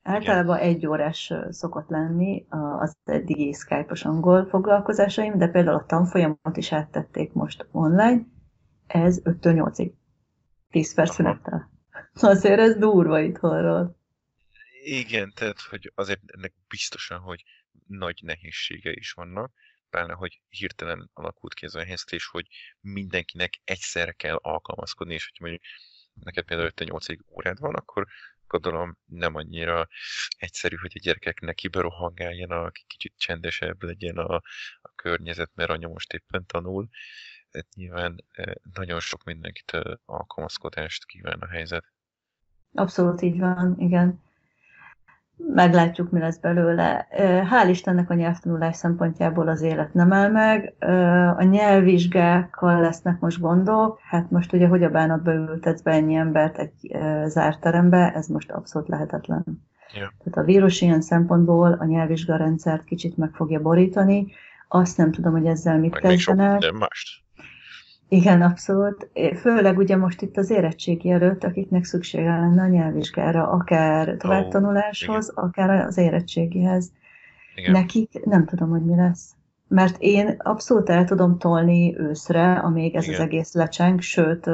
Általában 0.07 0.57
egy 0.57 0.87
órás 0.87 1.33
szokott 1.49 1.89
lenni 1.89 2.45
az 2.79 2.97
eddigi 3.03 3.53
Skype-os 3.53 4.05
angol 4.05 4.45
foglalkozásaim, 4.45 5.37
de 5.37 5.47
például 5.47 5.77
a 5.77 5.85
tanfolyamot 5.85 6.57
is 6.57 6.71
áttették 6.71 7.33
most 7.33 7.67
online, 7.71 8.25
ez 8.87 9.21
5-től 9.23 9.73
8-ig. 9.73 9.91
10 10.69 10.93
perc 10.93 11.13
szünettel. 11.13 11.71
Azért 12.13 12.59
ez 12.59 12.75
durva 12.75 13.19
itthonról. 13.19 13.97
Igen, 14.83 15.31
tehát 15.35 15.59
hogy 15.59 15.91
azért 15.95 16.21
ennek 16.25 16.53
biztosan, 16.67 17.19
hogy 17.19 17.43
nagy 17.87 18.19
nehézsége 18.23 18.91
is 18.91 19.11
vannak, 19.11 19.51
pláne, 19.89 20.13
hogy 20.13 20.41
hirtelen 20.49 21.09
alakult 21.13 21.53
ki 21.53 21.65
ez 21.65 21.75
a 21.75 21.83
helyzet, 21.83 22.11
és 22.11 22.25
hogy 22.25 22.47
mindenkinek 22.79 23.53
egyszerre 23.63 24.11
kell 24.11 24.35
alkalmazkodni, 24.35 25.13
és 25.13 25.27
hogy 25.29 25.39
mondjuk 25.39 25.61
neked 26.13 26.45
például 26.45 26.71
5-8 26.75 27.19
órád 27.29 27.59
van, 27.59 27.75
akkor 27.75 28.07
gondolom 28.59 28.97
nem 29.05 29.35
annyira 29.35 29.87
egyszerű, 30.37 30.75
hogy 30.75 30.91
a 30.95 30.99
gyerekek 31.03 31.39
neki 31.39 31.67
berohangáljanak, 31.67 32.73
kicsit 32.87 33.13
csendesebb 33.17 33.83
legyen 33.83 34.17
a, 34.17 34.35
a 34.81 34.91
környezet, 34.95 35.51
mert 35.55 35.69
anya 35.69 35.87
most 35.87 36.13
éppen 36.13 36.45
tanul. 36.45 36.89
Tehát 37.51 37.67
nyilván 37.75 38.23
e, 38.31 38.55
nagyon 38.73 38.99
sok 38.99 39.23
mindenkit 39.23 39.71
e, 39.71 39.99
alkalmazkodást 40.05 41.05
kíván 41.05 41.39
a 41.39 41.47
helyzet. 41.47 41.85
Abszolút 42.73 43.21
így 43.21 43.39
van, 43.39 43.75
igen. 43.79 44.23
Meglátjuk, 45.37 46.11
mi 46.11 46.19
lesz 46.19 46.37
belőle. 46.37 47.07
Hál' 47.51 47.69
Istennek 47.69 48.09
a 48.09 48.13
nyelvtanulás 48.13 48.75
szempontjából 48.75 49.47
az 49.47 49.61
élet 49.61 49.93
nem 49.93 50.13
áll 50.13 50.29
meg. 50.29 50.73
A 51.37 51.43
nyelvvizsgákkal 51.43 52.81
lesznek 52.81 53.19
most 53.19 53.39
gondok. 53.39 53.99
Hát 54.03 54.31
most 54.31 54.53
ugye, 54.53 54.67
hogy 54.67 54.83
a 54.83 54.89
bánatba 54.89 55.33
ültetsz 55.33 55.81
be 55.81 55.91
ennyi 55.91 56.15
embert 56.15 56.57
egy 56.57 56.97
zárt 57.25 57.59
terembe, 57.59 58.13
ez 58.13 58.27
most 58.27 58.51
abszolút 58.51 58.87
lehetetlen. 58.87 59.43
Ja. 59.93 60.13
Tehát 60.23 60.37
a 60.37 60.43
vírus 60.43 60.81
ilyen 60.81 61.01
szempontból 61.01 61.71
a 61.79 61.85
nyelvvizsgarendszert 61.85 62.83
kicsit 62.83 63.17
meg 63.17 63.29
fogja 63.33 63.61
borítani. 63.61 64.27
Azt 64.67 64.97
nem 64.97 65.11
tudom, 65.11 65.31
hogy 65.31 65.45
ezzel 65.45 65.79
mit 65.79 65.95
kezdenek. 65.95 66.59
De 66.59 66.71
mást. 66.71 67.23
Igen, 68.15 68.41
abszolút. 68.41 69.09
Főleg 69.39 69.77
ugye 69.77 69.97
most 69.97 70.21
itt 70.21 70.37
az 70.37 70.49
érettségi 70.49 71.11
előtt, 71.11 71.43
akiknek 71.43 71.83
szüksége 71.83 72.29
lenne 72.29 72.61
a 72.61 72.67
nyelvvizsgára, 72.67 73.49
akár 73.49 74.15
továbbtanuláshoz, 74.17 75.31
oh, 75.35 75.43
akár 75.43 75.69
az 75.69 75.97
érettségihez. 75.97 76.91
Igen. 77.55 77.71
Nekik 77.71 78.25
nem 78.25 78.45
tudom, 78.45 78.69
hogy 78.69 78.85
mi 78.85 78.95
lesz. 78.95 79.35
Mert 79.67 79.95
én 79.99 80.35
abszolút 80.37 80.89
el 80.89 81.05
tudom 81.05 81.37
tolni 81.37 81.97
őszre, 81.97 82.53
amíg 82.53 82.95
ez 82.95 83.03
Igen. 83.03 83.15
az 83.15 83.25
egész 83.25 83.53
lecseng, 83.53 84.01
sőt, 84.01 84.49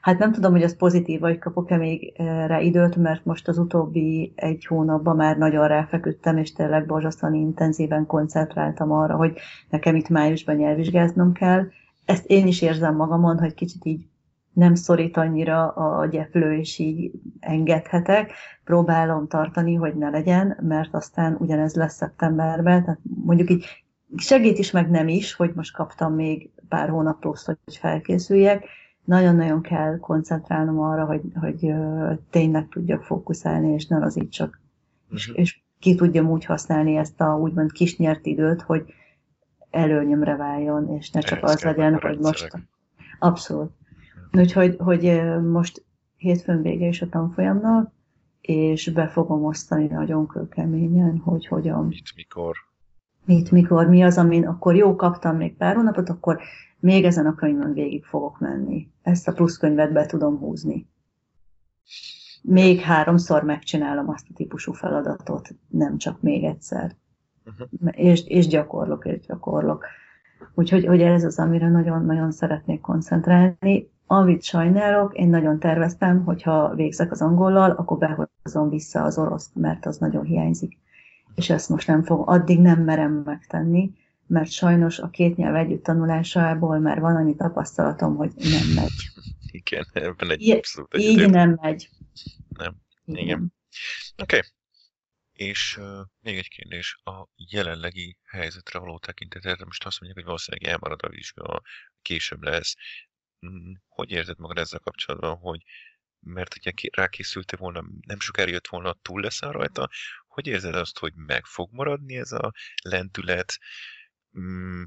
hát 0.00 0.18
nem 0.18 0.32
tudom, 0.32 0.52
hogy 0.52 0.62
az 0.62 0.76
pozitív, 0.76 1.20
vagy 1.20 1.38
kapok-e 1.38 1.76
még 1.76 2.12
rá 2.46 2.58
időt, 2.58 2.96
mert 2.96 3.24
most 3.24 3.48
az 3.48 3.58
utóbbi 3.58 4.32
egy 4.34 4.64
hónapban 4.64 5.16
már 5.16 5.36
nagyon 5.36 5.68
ráfeküdtem, 5.68 6.36
és 6.36 6.52
tényleg 6.52 6.86
borzasztóan 6.86 7.34
intenzíven 7.34 8.06
koncentráltam 8.06 8.92
arra, 8.92 9.16
hogy 9.16 9.38
nekem 9.68 9.96
itt 9.96 10.08
májusban 10.08 10.54
nyelvvizsgáznom 10.54 11.32
kell, 11.32 11.66
ezt 12.10 12.26
én 12.26 12.46
is 12.46 12.62
érzem 12.62 12.96
magamon, 12.96 13.38
hogy 13.38 13.54
kicsit 13.54 13.84
így 13.84 14.06
nem 14.52 14.74
szorít 14.74 15.16
annyira 15.16 15.68
a 15.68 16.06
gyeplő, 16.06 16.58
és 16.58 16.78
így 16.78 17.10
engedhetek. 17.40 18.32
Próbálom 18.64 19.28
tartani, 19.28 19.74
hogy 19.74 19.94
ne 19.94 20.10
legyen, 20.10 20.56
mert 20.60 20.94
aztán 20.94 21.36
ugyanez 21.38 21.74
lesz 21.74 21.94
szeptemberben. 21.94 22.84
Tehát 22.84 23.00
mondjuk 23.24 23.50
így 23.50 23.64
segít 24.16 24.58
is, 24.58 24.70
meg 24.70 24.90
nem 24.90 25.08
is, 25.08 25.34
hogy 25.34 25.52
most 25.54 25.74
kaptam 25.74 26.14
még 26.14 26.50
pár 26.68 26.88
hónap 26.88 27.20
plusz, 27.20 27.44
hogy 27.44 27.56
felkészüljek. 27.78 28.64
Nagyon-nagyon 29.04 29.62
kell 29.62 29.98
koncentrálnom 29.98 30.80
arra, 30.80 31.04
hogy, 31.04 31.22
hogy 31.40 31.74
tényleg 32.30 32.68
tudjak 32.68 33.02
fókuszálni, 33.02 33.72
és 33.72 33.86
nem 33.86 34.02
az 34.02 34.18
így 34.18 34.28
csak. 34.28 34.60
Uh-huh. 35.04 35.18
És, 35.18 35.28
és 35.34 35.60
ki 35.78 35.94
tudjam 35.94 36.30
úgy 36.30 36.44
használni 36.44 36.96
ezt 36.96 37.20
a 37.20 37.38
úgymond 37.38 37.72
kis 37.72 37.96
nyert 37.96 38.26
időt, 38.26 38.62
hogy 38.62 38.84
előnyömre 39.70 40.36
váljon, 40.36 40.88
és 40.88 41.10
ne 41.10 41.20
csak 41.20 41.38
Ehhez 41.38 41.54
az 41.54 41.62
legyen, 41.62 41.98
hogy 42.00 42.18
most... 42.18 42.48
Abszolút. 43.18 43.70
Úgyhogy 44.32 44.76
hogy 44.78 45.22
most 45.42 45.84
hétfőn 46.16 46.62
vége 46.62 46.86
is 46.86 47.02
a 47.02 47.08
tanfolyamnak, 47.08 47.92
és 48.40 48.88
be 48.88 49.08
fogom 49.08 49.44
osztani 49.44 49.86
nagyon 49.86 50.26
kőkeményen, 50.26 51.18
hogy 51.18 51.46
hogyan... 51.46 51.86
Mit, 51.86 52.12
mikor? 52.16 52.56
Mit, 53.24 53.50
mikor, 53.50 53.86
mi 53.86 54.02
az, 54.02 54.18
amin 54.18 54.46
akkor 54.46 54.74
jó, 54.74 54.96
kaptam 54.96 55.36
még 55.36 55.56
pár 55.56 55.74
hónapot, 55.74 56.08
akkor 56.08 56.40
még 56.78 57.04
ezen 57.04 57.26
a 57.26 57.34
könyvön 57.34 57.72
végig 57.72 58.04
fogok 58.04 58.38
menni. 58.38 58.88
Ezt 59.02 59.28
a 59.28 59.32
pluszkönyvet 59.32 59.92
be 59.92 60.06
tudom 60.06 60.38
húzni. 60.38 60.88
Még 62.42 62.80
háromszor 62.80 63.42
megcsinálom 63.42 64.08
azt 64.08 64.26
a 64.30 64.34
típusú 64.34 64.72
feladatot, 64.72 65.48
nem 65.68 65.98
csak 65.98 66.22
még 66.22 66.44
egyszer 66.44 66.96
uh-huh. 67.50 68.04
és, 68.04 68.26
és 68.26 68.46
gyakorlok, 68.46 69.06
és 69.06 69.26
gyakorlok. 69.26 69.84
Úgyhogy 70.54 70.86
hogy 70.86 71.02
ez 71.02 71.24
az, 71.24 71.38
amire 71.38 71.68
nagyon-nagyon 71.68 72.32
szeretnék 72.32 72.80
koncentrálni. 72.80 73.90
Amit 74.06 74.42
sajnálok, 74.42 75.14
én 75.14 75.28
nagyon 75.28 75.58
terveztem, 75.58 76.24
hogyha 76.24 76.74
végzek 76.74 77.10
az 77.10 77.22
angollal, 77.22 77.70
akkor 77.70 77.98
behozom 77.98 78.68
vissza 78.68 79.02
az 79.02 79.18
oroszt, 79.18 79.54
mert 79.54 79.86
az 79.86 79.98
nagyon 79.98 80.24
hiányzik. 80.24 80.78
És 81.34 81.50
ezt 81.50 81.68
most 81.68 81.86
nem 81.86 82.02
fog, 82.02 82.28
addig 82.28 82.60
nem 82.60 82.84
merem 82.84 83.12
megtenni, 83.12 83.92
mert 84.26 84.50
sajnos 84.50 84.98
a 84.98 85.08
két 85.08 85.36
nyelv 85.36 85.54
együtt 85.54 85.82
tanulásából 85.82 86.78
már 86.78 87.00
van 87.00 87.16
annyi 87.16 87.34
tapasztalatom, 87.34 88.16
hogy 88.16 88.32
nem 88.36 88.74
megy. 88.74 89.10
Igen, 89.52 89.84
ebben 89.92 90.30
egy 90.30 90.50
abszolút 90.50 90.96
Így 90.96 91.30
nem 91.30 91.58
megy. 91.60 91.88
Nem, 92.48 92.74
igen. 93.04 93.24
igen. 93.24 93.52
Oké, 94.22 94.36
okay. 94.36 94.40
És 95.40 95.76
uh, 95.76 96.06
még 96.20 96.38
egy 96.38 96.48
kérdés, 96.48 97.00
a 97.04 97.26
jelenlegi 97.36 98.16
helyzetre 98.24 98.78
való 98.78 98.98
tekintetet, 98.98 99.64
most 99.64 99.84
azt 99.84 100.00
mondják, 100.00 100.14
hogy 100.14 100.24
valószínűleg 100.24 100.70
elmarad 100.72 101.02
a 101.02 101.08
vizsga, 101.08 101.62
később 102.02 102.42
lesz. 102.42 102.74
Mm, 103.46 103.72
hogy 103.88 104.10
érzed 104.10 104.38
magad 104.38 104.58
ezzel 104.58 104.78
kapcsolatban, 104.78 105.36
hogy 105.36 105.62
mert 106.20 106.56
ugye 106.56 106.72
rákészültél 106.92 107.58
volna, 107.58 107.84
nem 108.06 108.20
sokára 108.20 108.50
jött 108.50 108.66
volna, 108.66 108.96
túl 109.02 109.20
leszel 109.20 109.52
rajta, 109.52 109.88
hogy 110.26 110.46
érzed 110.46 110.74
azt, 110.74 110.98
hogy 110.98 111.12
meg 111.14 111.44
fog 111.44 111.68
maradni 111.72 112.16
ez 112.16 112.32
a 112.32 112.52
lendület, 112.82 113.58
mm, 114.38 114.82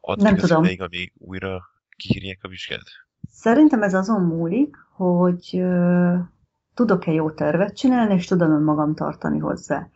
addig 0.00 0.24
nem 0.24 0.34
az 0.34 0.40
tudom. 0.40 0.62
ideig, 0.62 0.80
amíg 0.80 1.12
újra 1.16 1.62
kiírják 1.96 2.38
a 2.42 2.48
vizsgát? 2.48 2.90
Szerintem 3.28 3.82
ez 3.82 3.94
azon 3.94 4.22
múlik, 4.22 4.76
hogy 4.76 5.62
tudok-e 6.74 7.12
jó 7.12 7.30
tervet 7.30 7.76
csinálni, 7.76 8.14
és 8.14 8.26
tudom 8.26 8.50
önmagam 8.50 8.94
tartani 8.94 9.38
hozzá. 9.38 9.88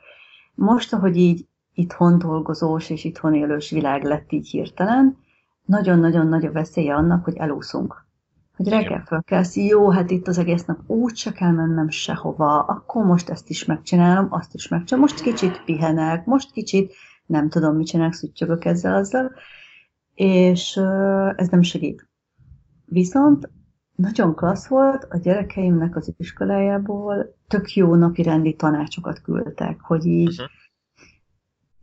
Most, 0.55 0.93
ahogy 0.93 1.17
így 1.17 1.47
itthon 1.75 2.19
dolgozós 2.19 2.91
és 2.91 3.05
itthon 3.05 3.35
élős 3.35 3.71
világ 3.71 4.05
lett 4.05 4.33
így 4.33 4.49
hirtelen, 4.49 5.17
nagyon-nagyon 5.65 6.27
nagy 6.27 6.45
a 6.45 6.53
veszélye 6.53 6.95
annak, 6.95 7.25
hogy 7.25 7.37
elúszunk. 7.37 8.05
Hogy 8.57 8.69
reggel 8.69 9.05
fölkelsz, 9.07 9.57
jó, 9.57 9.91
hát 9.91 10.11
itt 10.11 10.29
az 10.29 10.39
egész 10.39 10.65
nap 10.65 10.79
úgy 10.87 11.17
se 11.17 11.33
kell 11.33 11.51
mennem 11.51 11.89
sehova, 11.89 12.61
akkor 12.61 13.05
most 13.05 13.29
ezt 13.29 13.49
is 13.49 13.65
megcsinálom, 13.65 14.27
azt 14.31 14.55
is 14.55 14.69
megcsinálom, 14.69 15.09
most 15.11 15.23
kicsit 15.23 15.63
pihenek, 15.65 16.25
most 16.25 16.53
kicsit 16.53 16.93
nem 17.27 17.49
tudom, 17.49 17.77
mit 17.77 17.87
csinálok, 17.87 18.13
szüttyögök 18.13 18.65
ezzel, 18.65 18.95
azzal, 18.95 19.33
és 20.15 20.77
ez 21.37 21.49
nem 21.49 21.63
segít. 21.63 22.09
Viszont 22.85 23.51
nagyon 23.97 24.35
klassz 24.35 24.67
volt, 24.67 25.07
a 25.11 25.19
gyerekeimnek 25.19 25.97
az 25.97 26.15
iskolájából 26.17 27.37
tök 27.49 27.75
jó 27.75 27.95
napi 27.95 28.23
rendi 28.23 28.55
tanácsokat 28.55 29.21
küldtek, 29.23 29.81
hogy 29.81 30.07
így 30.07 30.29
uh-huh. 30.29 30.47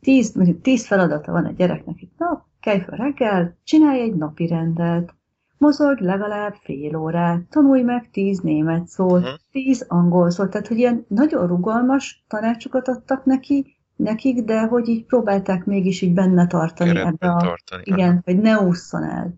tíz, 0.00 0.34
mondjuk 0.34 0.60
tíz 0.60 0.86
feladata 0.86 1.32
van 1.32 1.44
a 1.44 1.50
gyereknek 1.50 2.02
itt 2.02 2.18
nap, 2.18 2.44
kelj 2.60 2.80
fel 2.80 2.96
reggel, 2.96 3.56
csinálj 3.64 4.00
egy 4.00 4.14
napi 4.14 4.46
rendet, 4.46 5.14
mozog 5.58 5.98
legalább 5.98 6.54
fél 6.54 6.96
órát, 6.96 7.40
tanulj 7.50 7.82
meg 7.82 8.10
tíz 8.10 8.40
német 8.40 8.86
szót, 8.86 9.20
uh-huh. 9.20 9.34
tíz 9.50 9.84
angol 9.88 10.30
szót, 10.30 10.50
tehát 10.50 10.66
hogy 10.66 10.78
ilyen 10.78 11.04
nagyon 11.08 11.46
rugalmas 11.46 12.24
tanácsokat 12.28 12.88
adtak 12.88 13.24
neki, 13.24 13.76
nekik, 13.96 14.44
de 14.44 14.66
hogy 14.66 14.88
így 14.88 15.04
próbálták 15.04 15.64
mégis 15.64 16.00
így 16.00 16.14
benne 16.14 16.46
tartani 16.46 16.98
ebbe 16.98 17.30
a... 17.30 17.36
Tartani. 17.36 17.82
Igen, 17.84 18.22
hogy 18.24 18.38
ne 18.38 18.60
ússzon 18.60 19.02
el. 19.02 19.34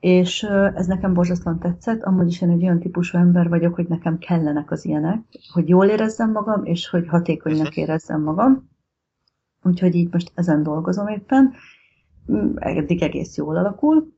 És 0.00 0.42
ez 0.74 0.86
nekem 0.86 1.14
borzasztóan 1.14 1.58
tetszett, 1.58 2.02
amúgy 2.02 2.26
is 2.26 2.40
én 2.40 2.50
egy 2.50 2.62
olyan 2.62 2.80
típusú 2.80 3.18
ember 3.18 3.48
vagyok, 3.48 3.74
hogy 3.74 3.88
nekem 3.88 4.18
kellenek 4.18 4.70
az 4.70 4.84
ilyenek, 4.84 5.20
hogy 5.52 5.68
jól 5.68 5.86
érezzem 5.86 6.30
magam, 6.30 6.64
és 6.64 6.88
hogy 6.88 7.08
hatékonynak 7.08 7.70
mhm. 7.70 7.80
érezzem 7.80 8.22
magam. 8.22 8.68
Úgyhogy 9.62 9.94
így 9.94 10.12
most 10.12 10.32
ezen 10.34 10.62
dolgozom 10.62 11.06
éppen. 11.06 11.54
Mm, 12.32 12.56
eddig 12.56 13.02
egész 13.02 13.36
jól 13.36 13.56
alakul. 13.56 14.16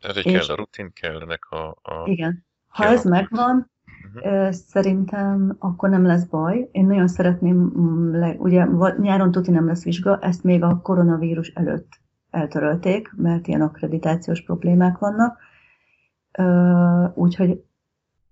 Tehát, 0.00 0.16
hogy 0.16 0.26
és... 0.26 0.46
kell 0.46 0.54
a 0.54 0.56
rutin, 0.56 0.92
kellenek 0.92 1.44
a... 1.50 1.68
a... 1.68 2.02
Igen. 2.04 2.46
Ha 2.68 2.84
ez 2.84 3.04
megvan, 3.04 3.70
uh-huh. 4.14 4.50
szerintem 4.50 5.56
akkor 5.58 5.88
nem 5.88 6.06
lesz 6.06 6.24
baj. 6.24 6.68
Én 6.72 6.86
nagyon 6.86 7.08
szeretném, 7.08 7.56
mm, 7.56 8.22
ugye 8.38 8.66
nyáron 9.00 9.30
tuti 9.30 9.50
nem 9.50 9.66
lesz 9.66 9.84
vizsga, 9.84 10.18
ezt 10.18 10.44
még 10.44 10.62
a 10.62 10.80
koronavírus 10.80 11.48
előtt 11.48 12.00
eltörölték, 12.30 13.12
mert 13.16 13.46
ilyen 13.46 13.60
akkreditációs 13.60 14.42
problémák 14.42 14.98
vannak. 14.98 15.38
Úgyhogy 17.14 17.64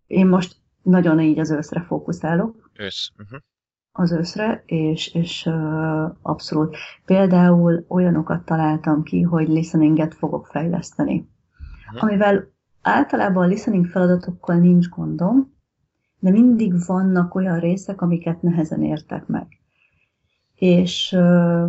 én 0.06 0.26
most 0.26 0.56
nagyon 0.82 1.20
így 1.20 1.38
az 1.38 1.50
őszre 1.50 1.80
fókuszálok. 1.82 2.70
Ősz. 2.78 3.10
Uh-huh. 3.18 3.40
Az 3.92 4.12
őszre, 4.12 4.62
és, 4.66 5.14
és 5.14 5.50
abszolút. 6.22 6.76
Például 7.04 7.84
olyanokat 7.88 8.44
találtam 8.44 9.02
ki, 9.02 9.22
hogy 9.22 9.48
listeninget 9.48 10.14
fogok 10.14 10.46
fejleszteni. 10.46 11.28
Uh-huh. 11.86 12.02
Amivel 12.02 12.54
általában 12.82 13.44
a 13.44 13.46
listening 13.46 13.86
feladatokkal 13.86 14.56
nincs 14.56 14.88
gondom, 14.88 15.54
de 16.18 16.30
mindig 16.30 16.72
vannak 16.86 17.34
olyan 17.34 17.60
részek, 17.60 18.00
amiket 18.00 18.42
nehezen 18.42 18.82
értek 18.82 19.26
meg. 19.26 19.46
És 20.54 21.10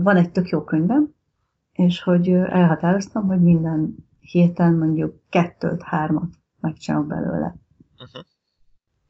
van 0.02 0.16
egy 0.16 0.32
tök 0.32 0.50
jó 0.50 0.64
könyvem, 0.64 1.16
és 1.78 2.02
hogy 2.02 2.30
elhatároztam, 2.30 3.28
hogy 3.28 3.42
minden 3.42 3.96
héten 4.20 4.74
mondjuk 4.74 5.22
kettőt, 5.30 5.84
hármat 5.84 6.34
megcsinálok 6.60 7.08
belőle. 7.08 7.56
Uh-huh. 8.00 8.24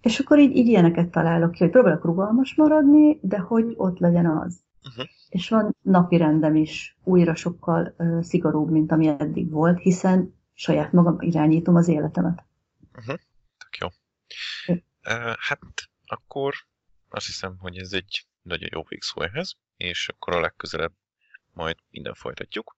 És 0.02 0.20
akkor 0.20 0.40
így, 0.40 0.56
így 0.56 0.68
ilyeneket 0.68 1.10
találok 1.10 1.52
ki, 1.52 1.64
hogy 1.64 1.72
próbálok 1.72 2.06
rugalmas 2.06 2.56
maradni, 2.56 3.20
de 3.22 3.40
hogy 3.40 3.74
ott 3.78 4.00
legyen 4.00 4.26
az. 4.26 4.62
Uh-huh. 4.84 5.06
És 5.30 5.50
van 5.50 5.76
napi 5.82 6.18
rendem 6.18 6.56
is 6.56 6.98
újra 7.04 7.36
sokkal 7.36 7.94
uh, 7.98 8.22
szigorúbb, 8.22 8.70
mint 8.70 8.92
ami 8.92 9.08
eddig 9.08 9.52
volt, 9.52 9.80
hiszen 9.80 10.34
saját 10.54 10.92
magam 10.92 11.16
irányítom 11.20 11.76
az 11.76 11.88
életemet. 11.88 12.46
Uh-huh. 12.98 13.18
Tök 13.58 13.78
jó. 13.80 13.88
Uh, 14.68 15.34
hát 15.40 15.60
akkor 16.06 16.54
azt 17.10 17.26
hiszem, 17.26 17.58
hogy 17.60 17.78
ez 17.78 17.92
egy 17.92 18.28
nagyon 18.42 18.70
jó 18.72 18.84
végszó 18.90 19.22
ehhez, 19.22 19.58
és 19.78 20.10
akkor 20.10 20.36
a 20.36 20.40
legközelebb 20.40 20.94
majd 21.58 21.78
minden 21.90 22.14
folytatjuk. 22.14 22.76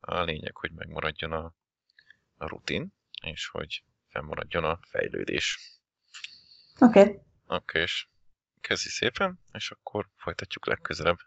A 0.00 0.20
lényeg, 0.20 0.56
hogy 0.56 0.72
megmaradjon 0.72 1.32
a, 1.32 1.54
a 2.36 2.46
rutin, 2.46 2.94
és 3.22 3.48
hogy 3.48 3.84
fennmaradjon 4.08 4.64
a 4.64 4.78
fejlődés. 4.82 5.58
Oké. 6.78 7.00
Okay. 7.00 7.12
Oké, 7.12 7.22
okay, 7.46 7.82
és 7.82 8.08
kezdi 8.60 8.88
szépen, 8.88 9.40
és 9.52 9.70
akkor 9.70 10.08
folytatjuk 10.16 10.66
legközelebb. 10.66 11.18